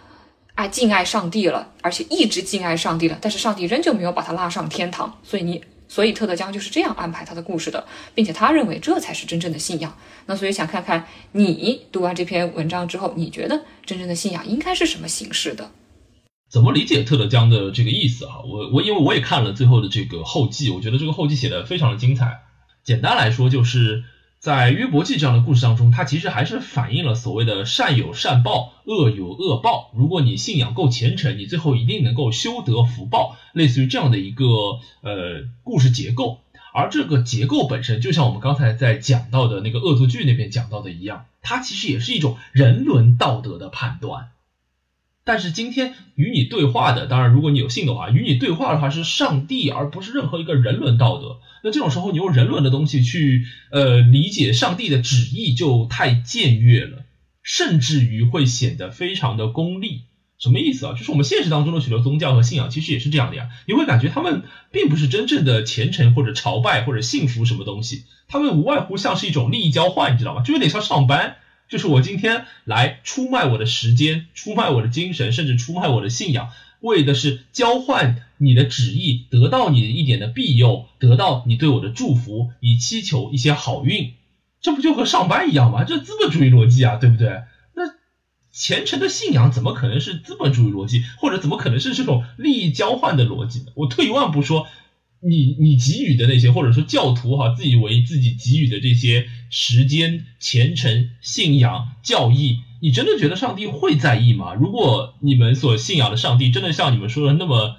[0.54, 7.84] 爱敬爱上帝了，而且一直敬爱上帝了，但是上帝仍旧没有把他拉上天堂，所以你所以特德江就是这样安排他的故事的，
[8.14, 9.96] 并且他认为这才是真正的信仰。
[10.26, 15.70] 那所以想看看你读完这篇文章之后，你觉得真正的信仰应该是什么形式的？
[16.50, 18.40] 怎么理解特德江的这个意思啊？
[18.46, 22.40] 我我因为我也看了最后的这个后记，我觉得这个后记写的非常的精彩。
[22.84, 24.04] 简单来说，就是
[24.38, 29.90] 在约伯记这样的故事当中，它其实还是反映了所谓的善有善报，恶有恶报。
[29.96, 34.44] 如果你信仰够虔诚，你最后一定能够修得福报，类似于这样的一个
[35.02, 36.38] 呃故事结构。
[36.72, 44.28] 而这个结构本身，就像我们刚才在讲到的那个恶作剧那边讲到的一样，它其实也是一种人伦道德的判断。
[45.28, 51.40] 但是今天与你对话的，当然如果你有信的话，与你对话的话是上帝，而不是任何一个人伦道德。
[51.62, 57.04] 那这种时候，你用人伦的东西去呃理解上帝的旨意，就太僭越了，
[57.42, 60.04] 甚至于会显得非常的功利。
[60.38, 60.94] 什么意思啊？
[60.96, 63.50] 就是我们现实当中的许多宗教和信仰，其实也是这样的呀。
[63.66, 70.40] 你会感觉他们并不是真正的虔诚或者朝拜或者信服什么东西，他们无外乎像是一种利益交换，你知道吗？
[70.42, 71.36] 就有点像上班。
[71.68, 76.50] 就是我今天来出卖我的时间，出卖我的精神，甚至出卖我的信仰，
[76.80, 84.14] 为的是交换你的旨意，得到你一点的庇佑，得到你对我的祝福，以祈求一些好运。
[84.60, 85.84] 这不就和上班一样吗？
[85.84, 87.42] 这资本主义逻辑啊，对不对？
[87.74, 87.94] 那
[88.50, 93.66] 虔诚的信仰怎么可能是资本主义逻辑，或者怎么可能是这种利益交换的逻辑呢？
[93.74, 94.66] 我退一万步说，
[95.20, 104.54] 你你给予的那些，或者说教徒哈自以为自己给予的这些时间、虔诚、信仰、教义，你真的觉得上帝会在意吗？
[104.54, 107.76] 如果你们所信仰的上帝真的像你们说的那么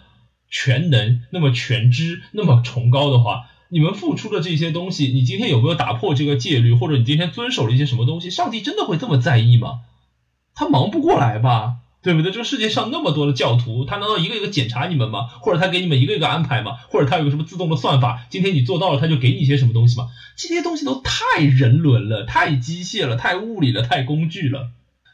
[0.50, 9.82] 全能、那么全知、那么崇高的话，你们付出的这些东西，你今天有没有打破这个戒律，或者你今天遵守了一些什么东西，上帝真的会这么在意吗？
[10.56, 12.32] 他忙不过来吧，对不对？
[12.32, 15.28] 这个世界上那么多的教徒，他难道一个一个检查你们吗？
[15.42, 16.78] 或者他给你们一个一个安排吗？
[16.90, 18.26] 或者他有什么自动的算法？
[18.30, 20.08] 今天你做到了，他就给你一些什么东西吗？
[20.38, 24.70] 这些东西都太人伦了，太机械了，太物理了，太工具了。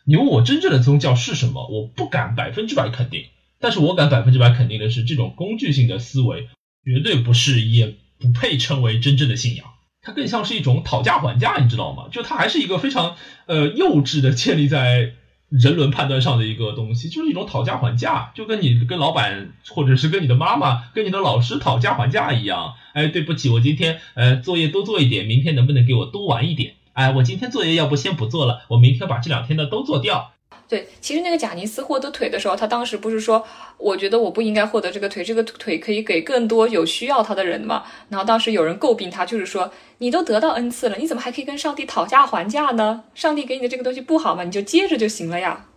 [0.05, 1.67] 你问我真正的宗教是什么？
[1.67, 3.25] 我不敢百分之百肯定，
[3.59, 6.49] 但是我敢百分之百肯定的是，这种工具性的思维
[6.83, 9.65] 绝对不是，也不配称为真正的信仰。
[10.03, 12.09] 它更像是一种讨价还价，你知道吗？
[12.11, 13.15] 就它还是一个非常
[13.47, 15.13] 呃幼稚的建立在。
[15.49, 22.73] 人伦判断上的一个东西，就是一种讨价还价，就跟你跟老板或者是跟你的妈妈、跟你的老师讨价还价一样。
[22.93, 26.73] 哎，对不起，我今天呃作业多做一点，明天能不能给我多玩一点？
[26.93, 30.31] 哎，我今天作业要不先不做了，我明天把这两天的都做掉。
[30.67, 33.45] 对，其实那个贾尼斯获得腿的时候，他当时不是说，
[33.77, 37.83] 我觉得我不应该获得这个腿，这个腿可以给更多有需要他的人嘛。
[38.09, 43.03] 然后当时有人诟病他，就是说，你都得到恩赐了，你怎么还可以跟上帝讨价还价呢？
[43.13, 44.43] 上帝给你的这个东西不好吗？
[44.43, 45.67] 你就接着就行了呀。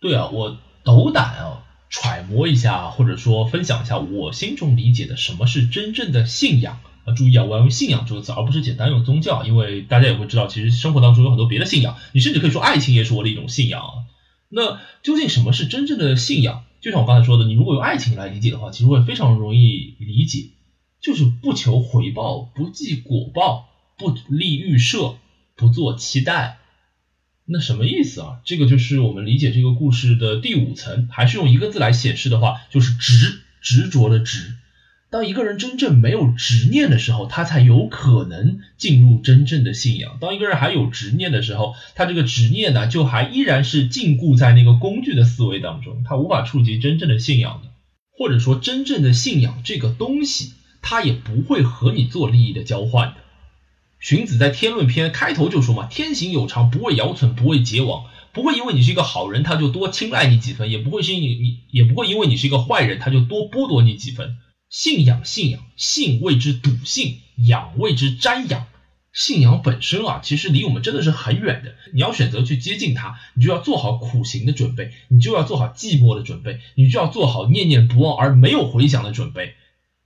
[0.00, 7.14] 对啊，我斗胆啊，揣摩一下，或者说分享一下我心中理解的什么是真正的信仰啊。
[7.16, 13.80] 注意啊，我要用信仰这个词，而不是简单用宗教，因为大家也会知道，其实生活当中有很多别的信仰，你甚至可以说爱情也是我的一种信仰。
[14.48, 16.64] 那究竟什么是真正的信仰？
[16.80, 20.50] 就像我刚才说的，你如果用爱情来理解的话，其实会非常容易理解，
[21.00, 23.68] 就是不求回报，不计果报，
[23.98, 25.16] 不立预设，
[25.56, 26.58] 不做期待。
[27.44, 28.40] 那什么意思啊？
[28.44, 34.56] 这个就是我们理解这个故事的第五层，还是用一个字来显示的话，就是执，执着的执。
[35.08, 40.18] 当一个人真正没有执念的时候，他才有可能进入真正的信仰。
[40.20, 47.70] 当一个人还有执念的时候，他这个执念呢，就还依然是禁锢在那个工具的思维当中，他无法触及真正的信仰的。
[48.18, 53.16] 或者说，真正的信仰这个东西，他也不会和你做利益的交换的。
[54.00, 64.36] 荀子在《天论篇》开头就说嘛：“天行有常，不为尧存，不为桀亡。”不会因为你是一个好人，他就多青睐你几分；也不会是因你你，也不会因为你是一个坏人，他就多剥夺你几分。
[64.68, 68.66] 信仰，信仰，信谓之笃信，仰谓之瞻仰。
[69.12, 71.74] 信仰本身啊，其实离我们真的是很远的。
[71.94, 79.54] 你要选择去接近它，你就要做好苦行的准备，你就要做好寂寞的准备，你就要做好念念不忘而没有回响的准备。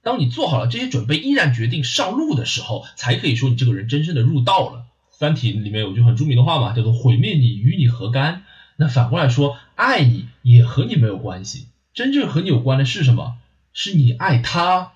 [0.02, 4.78] 当你做好了这些准备，依然决定上路的时候，才可以说你这个人真正的入道了。
[5.10, 8.44] 《三体》里面有句很著名的话嘛，叫做“毁灭你与你何干”。
[8.78, 11.66] 那反过来说，爱你也和你没有关系。
[11.92, 13.34] 真正和你有关的是什么？
[13.72, 14.92] 是你爱他，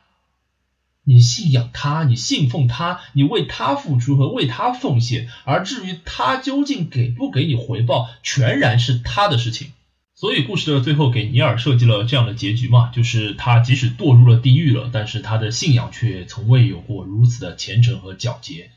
[1.04, 9.72] 你信仰他，你信奉他，你为他付出和为他奉献，而至于他究竟给不给你回报，全然是他的事情。
[10.16, 18.70] 所以故事的最后给尼尔设计了这样的结局嘛，就是他即使堕入了地狱了，但是他的信仰却从未有过如此的虔诚和皎洁，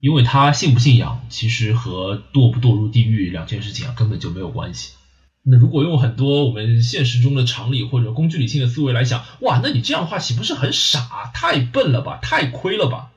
[0.00, 4.92] 因为他信不信仰，其实和堕不堕入地狱两件事情啊根本就没有关系。
[5.42, 11.30] 那如果用很多我们现实中的常理或者工具理性的思维来想，哇，那你这样的话岂不是很傻？
[11.34, 13.10] 太笨了吧，太亏了吧？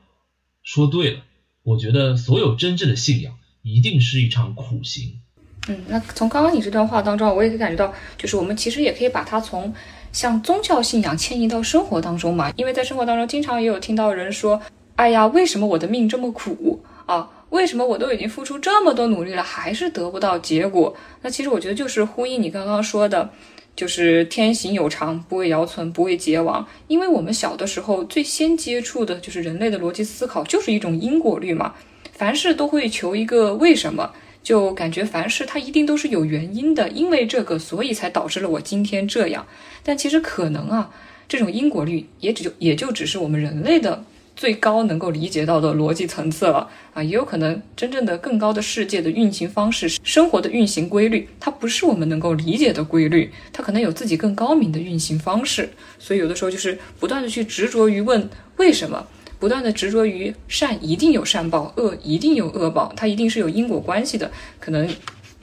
[0.62, 1.20] 说对了，
[1.62, 5.20] 我觉得所有真正的信仰一定是一场苦行。
[5.68, 9.72] 嗯，那从刚刚你这段话当中，我也可以感觉到，就是我们其实也可以把它从
[10.10, 14.60] 像宗教信仰迁移到生活当中嘛，因为在生活当中经常也有听到人说，
[14.96, 17.28] 哎呀，为什么我的命这么苦啊？
[17.54, 20.92] 为什么我都已经付出这么多努力了，还是得不到结果？
[21.22, 23.30] 那其实我觉得就是呼应你刚刚说的，
[23.76, 26.66] 就是天行有常，不为尧存，不为桀亡。
[26.88, 31.76] 因为我们小的时候最先接触的就是人类的逻辑思考，就是一种因果律嘛，
[32.12, 34.12] 凡事都会求一个为什么，
[34.42, 39.46] 就感觉凡事它一定都是有原因的，因为这个，所以才导致了我今天这样。
[39.84, 40.90] 但其实可能啊，
[41.28, 44.02] 这种因果律也只就也就只是我们人类的。
[44.36, 55.70] 最高能够理解到的逻辑层次了啊，也有可能真正的更高的世界的运行方式、生活的运行规律，它不是我们能够理解的规律，它可能有自己更高明的运行方式。
[55.98, 59.06] 所以有的时候就是不断的去执着于问为什么，
[59.38, 64.88] 不断的执着于善一定有善报，恶一定有恶报，它一定是有因果关系的，可能。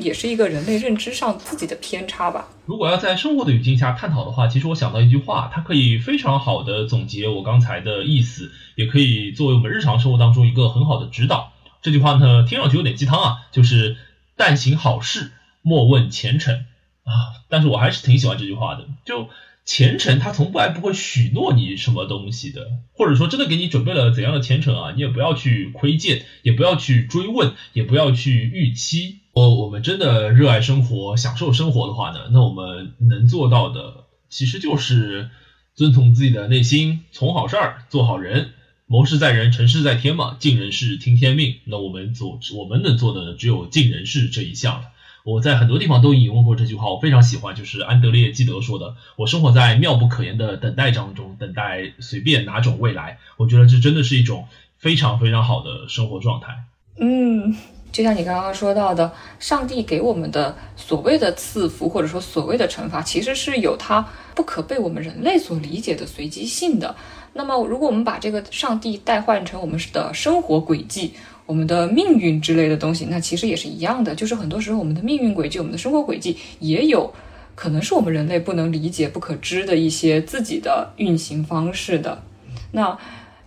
[0.01, 2.47] 也是一个人类认知上自己的偏差吧。
[2.65, 11.53] 如果要在生活的语境下探讨的话，其实我想到一句话，它可以非常好的总结我刚才的意思，也可以作为我们日常生活当中一个很好的指导。
[11.81, 13.97] 这句话呢，听上去有点鸡汤啊， 就是
[14.35, 16.65] 但行好事，莫问前程
[17.03, 17.41] 啊。
[17.49, 19.27] 但是我还是挺喜欢这句话的，就
[19.65, 29.20] 前程他从来不会许诺你什么东西的，或者说真的给你准备了怎样的前程啊，你也不要去窥见，也不要去追问，也不要去预期。
[29.33, 35.29] 我我们真的热爱生活、享受生活的话呢，那我们能做到的其实就是
[35.73, 38.51] 遵从自己的内心，从好事儿，做好人。
[38.87, 41.55] 谋事在人，成事在天嘛，尽人事，听天命。
[41.63, 44.89] 那我们做，我们能做的只有尽人事这一项了。
[45.23, 54.47] 我在很多地方都引用过这句话，我非常喜欢，就是安德烈·基德说的：“我生活在妙不可言的等待当中，等待随便哪种未来。”我觉得这真的是一种
[54.77, 56.65] 非常非常好的生活状态。
[56.99, 57.55] 嗯。
[57.91, 66.95] 就像你刚刚说到的，上帝给我们的所谓的赐福，或者说所谓的惩罚，其实是有它不可被我们人类所理解的随机性的。
[67.34, 71.13] 那么，如果我们把这个上帝代换成我们的生活轨迹、
[71.45, 74.15] 我们的命运之类的东西，那其实也是一样的。
[74.15, 77.13] 就是很多时候，我们的命运轨迹、我们的生活轨迹，也有
[77.55, 82.23] 可能是我们人类不能理解、不可知的一些自己的运行方式的。
[82.72, 82.97] 那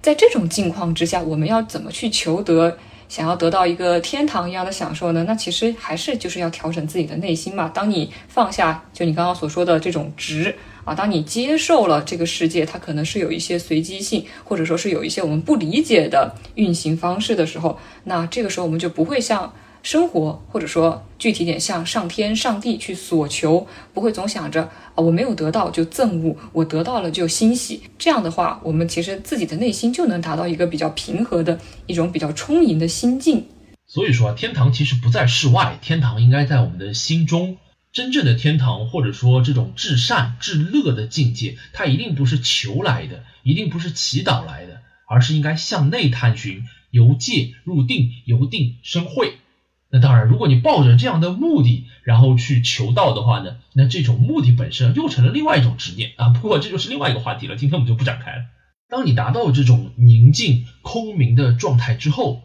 [0.03, 2.77] 在这种境况之下，我们要怎么去求得？
[3.15, 5.25] 想要得到一个天堂一样的享受呢？
[5.25, 7.71] 那其实还是就是要调整自己的内心嘛。
[7.73, 10.53] 当你放下，就你刚刚所说的这种执
[10.85, 19.53] 啊，当你接受了这个世界，它可能是有一些随机性，或者说是有一些我们不理解的运行方式的时候，那这个时候我们就不会像。
[19.85, 27.83] 生活，或者说具体点，向上天、上帝去索求，不会总想着啊，我没有得到就憎恶，我得到了就欣喜。
[27.99, 33.47] 这样的话，我们其实自己的内心就能达到一个比较平和的一种比较充盈的心境。
[33.87, 37.59] 所以说，天堂其实不在世外，天堂应该在我们的心中。
[37.93, 49.35] 真正的天堂，或者说这种至善至乐的境界，它一定不是求来的，一定不是祈祷来的，而是应该向内探寻，由戒入定，由定生慧。
[49.95, 56.31] 那当然，如果你抱着这样的目的，然后去求道的话呢，那这种目的本身又成了另外一种执念啊。
[56.31, 58.43] 不过这就是另外一个话题了，今天我们就不展开了。
[58.89, 62.43] 当你达到这种宁静空明的状态之后，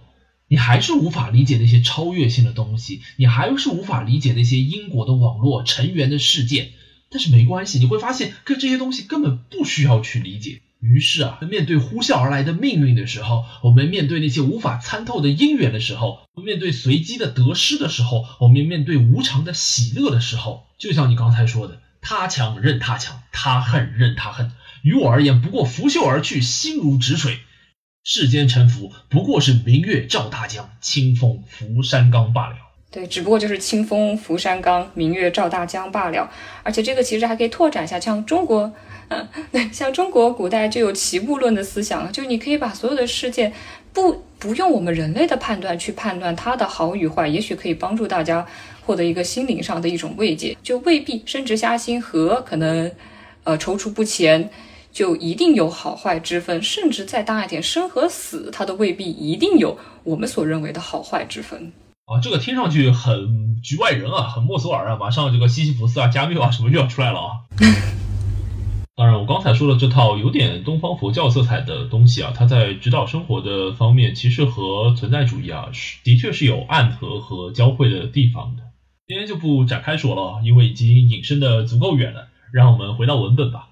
[0.47, 6.69] 你还是无法理解那些超越性的东西，你还是无法理解那些因果的网络、成员的事件。
[7.09, 10.61] 但是没关系，你会发现，跟这些东西根本不需要去理解。
[10.79, 24.51] 于是啊，面对呼啸而来的命运的时候，我们面对那些无法参透的因缘的时候，面对随机的得失的时候，我们面对无常的喜乐的时候，就像你刚才说的，他强任他强，他恨任他恨。
[24.81, 27.39] 于我而言，不过拂袖而去，心如止水。
[28.05, 32.55] 世间沉浮，不过是明月照大江，清风拂山岗罢了。
[32.91, 36.27] 对，只不过就是清风拂山岗，明月照大江罢了。
[36.63, 38.71] 而且这个其实还可以拓展一下，像中国。
[39.09, 43.53] 嗯， 对，像中国古代就有齐物论的思想，就你可以把所有的事件
[43.93, 48.43] 不不用我们人类的判断去判断它的好与坏，也许可以帮助大家
[48.83, 50.57] 获得一个心灵上的一种慰藉。
[50.63, 52.91] 就未必升职加薪和可能
[53.43, 54.49] 呃踌躇不前
[54.91, 61.71] 就一定有好坏之分，甚至再大一点，生和死它都未必一定有我们所认为的好坏之分。
[62.09, 67.31] 啊，这个听上去很局外人啊，很莫索尔啊，马上这个西西弗斯啊、加缪啊什么又要出来了啊。
[68.95, 78.63] 当然，我刚才说的这套有点东方佛教色彩的东西啊，它在指导生活的方面，其实和存在主义啊，是的确是有暗合和交汇的地方的。
[79.05, 82.27] 今天就不展开说了，因为已经引申的足够远了。
[82.51, 83.67] 让我们回到文本吧。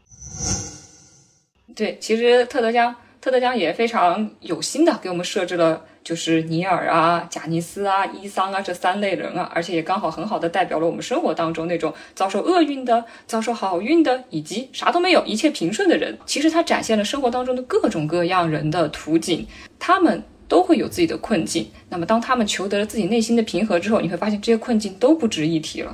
[1.76, 2.94] 对，其实特德江，
[3.28, 5.82] 特德江也非常有心的给我们设置了。
[6.02, 16.18] 就是尼尔啊、贾尼斯啊、伊桑啊这三类人啊，而且也刚好很好的代表了我们生活当中那种遭受厄运的、遭受好运的，以及啥都没有、一切平顺的人。
[16.26, 19.46] 其实他展现了生活当中的各种各样人的图景，
[19.78, 21.68] 他们都会有自己的困境。
[21.90, 25.94] 那么当他们求得了自己内心的平和之后，你会发现这些困境都不值一提了。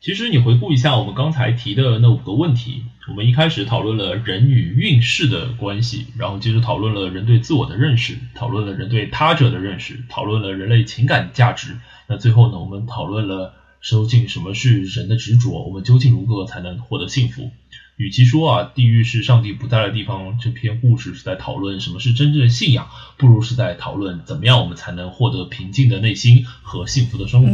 [0.00, 11.76] 其实你回顾一下我们刚才提的那五个问题，我们一开始讨论了人与运势的关系，然后接着讨论了人对自我的认识，讨论了人对他者的认识，讨论了人类情感价值。
[12.06, 17.50] 那最后呢，我们讨论了究竟什么是人的执着，我们究竟如何才能获得幸福？
[17.96, 22.88] 与其说啊，地狱是上帝不在的地方，这篇故事是在讨论什么是真正的信仰，
[23.18, 27.50] 不如是在讨论怎么样我们才能获得平静的内心和幸福的生活。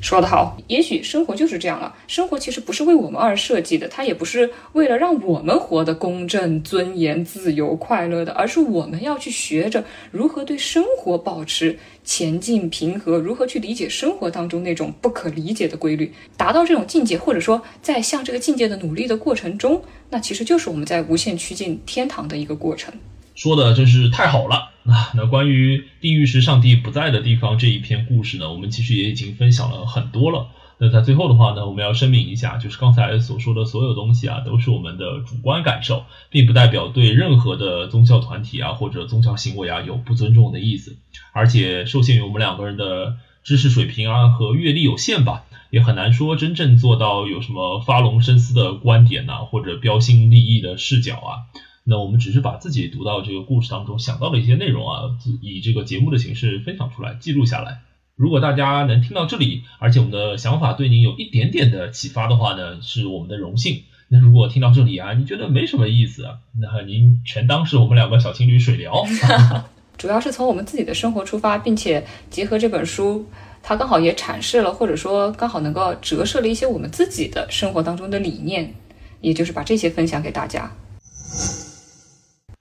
[0.00, 1.94] 说得好，也许生活就是这样了。
[2.06, 22.94] 生活其实不是为我们而设计的，它也不是为了让我们活得公正、尊严、自由、快乐的，而是我们要去学着如何对生活保持前进、平和，如何去理解生活当中那种不可理解的规律，达到这种境界，或者说在向这个境界的努力的过程中，那其实就是我们在无限趋近天堂的一个过程。
[23.34, 25.10] 说的真是太好了啊！
[25.14, 30.48] 那关于地狱是上帝不在的地方这一篇故事呢，我们其实也已经分享了很多了。
[30.78, 40.96] 那在最后的话呢，我们要声明一下，就是刚才所说的所有东西啊，都是我们的主观感受，并不代表对任何的宗教团体啊或者宗教行为啊有不尊重的意思。
[41.32, 51.44] 而且受限于我们两个人的知识水平啊和阅历有限吧，也很难说真正做到有什么发龙深思的观点呐，或者标新立异的视角啊。
[51.90, 57.80] 那我们只是把自己读到这个故事当中想到的一些内容啊，以这个节目的形式分享出来，记录下来。
[58.14, 63.84] 如果大家能听到这里，而且我们的想法对您有一点点的启发的话呢，是我们的荣幸。
[64.08, 66.26] 那如果听到这里啊，你觉得没什么意思，
[66.60, 69.06] 那您全当是我们两个小情侣水聊。
[69.96, 73.26] 主要是从我们自己的生活出发，并且结合这本书，
[73.62, 78.74] 它刚好也阐释了，或者说刚好能够折射了一些我们自己的生活当中的理念，
[79.22, 80.70] 也就是把这些分享给大家。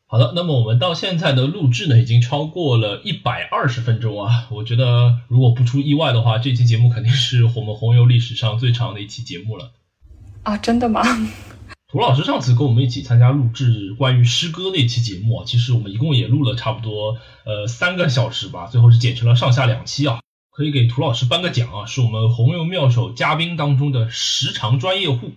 [0.10, 4.48] 好的，那么我们到现在的录制呢，已经超过了一百二十分钟啊！
[4.50, 9.72] 我觉得如果不出意外的话，这期节目肯定是我们红油历史上最长的一期节目了。
[10.44, 11.02] 啊，真的吗？
[11.92, 20.22] 涂老师上次跟我们一起参加录制关于诗歌那期节目啊，其实我们一共也录了差不多呃三个小时吧，最后是剪成了上下两期啊，
[20.52, 25.32] 可以给涂老师颁个奖啊，是我们红油妙手嘉宾当中的时长专业户。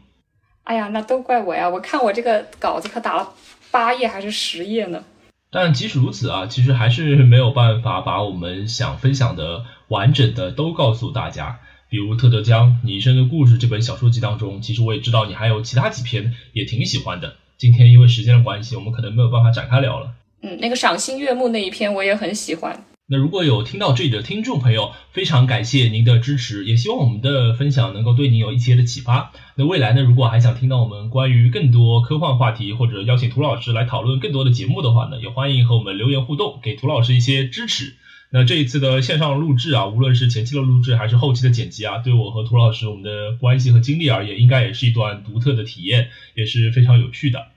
[0.63, 1.69] 哎呀，那都怪我呀！
[1.69, 3.29] 我看我这个稿子可打了。
[3.71, 5.05] 八页还是十页呢？
[5.51, 11.59] 但即使如此啊，其实还是没有办法把我们想分享的完整的都告诉大家。
[11.89, 17.35] 比如《特德江你一生的故事》这本小说集当中，其实我也知道你还有其他几篇也挺喜欢的。
[17.59, 20.13] 今天因为时间的关系，我们可能没有办法展开聊了。
[20.43, 22.85] 嗯，那个赏心悦目那一篇我也很喜欢。
[23.13, 29.33] 那如果有听到这里的听众朋友，非常感谢您的支持，也希望我们的分享能够对您有一些的启发。
[29.57, 37.97] 那未来呢，如果还想听到我们关于更多科幻话题，或者邀请涂老师来讨论更多的节目的话呢，也欢迎和我们留言互动，给涂老师一些支持。
[38.31, 47.49] 那这一次的线上录制啊，无论是前期的录制还是后期的剪辑啊，对我和涂老师我们的关系和经历而言，应该也是一段独特的体验，也是非常有趣的。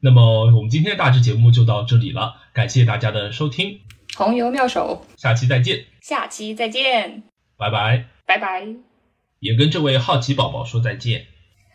[0.00, 3.78] 那么我们今天的大致节目就到这里了，感谢大家的收听。
[4.16, 5.84] 红油妙手，下期再见。
[6.00, 7.22] 下期再见，
[7.56, 8.66] 拜拜，拜拜。
[9.38, 11.26] 也跟这位好奇宝宝说再见，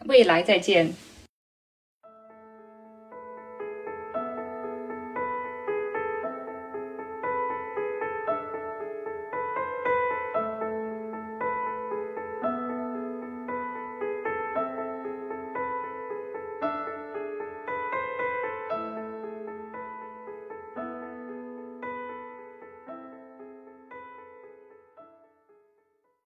[0.05, 0.93] 未来再见。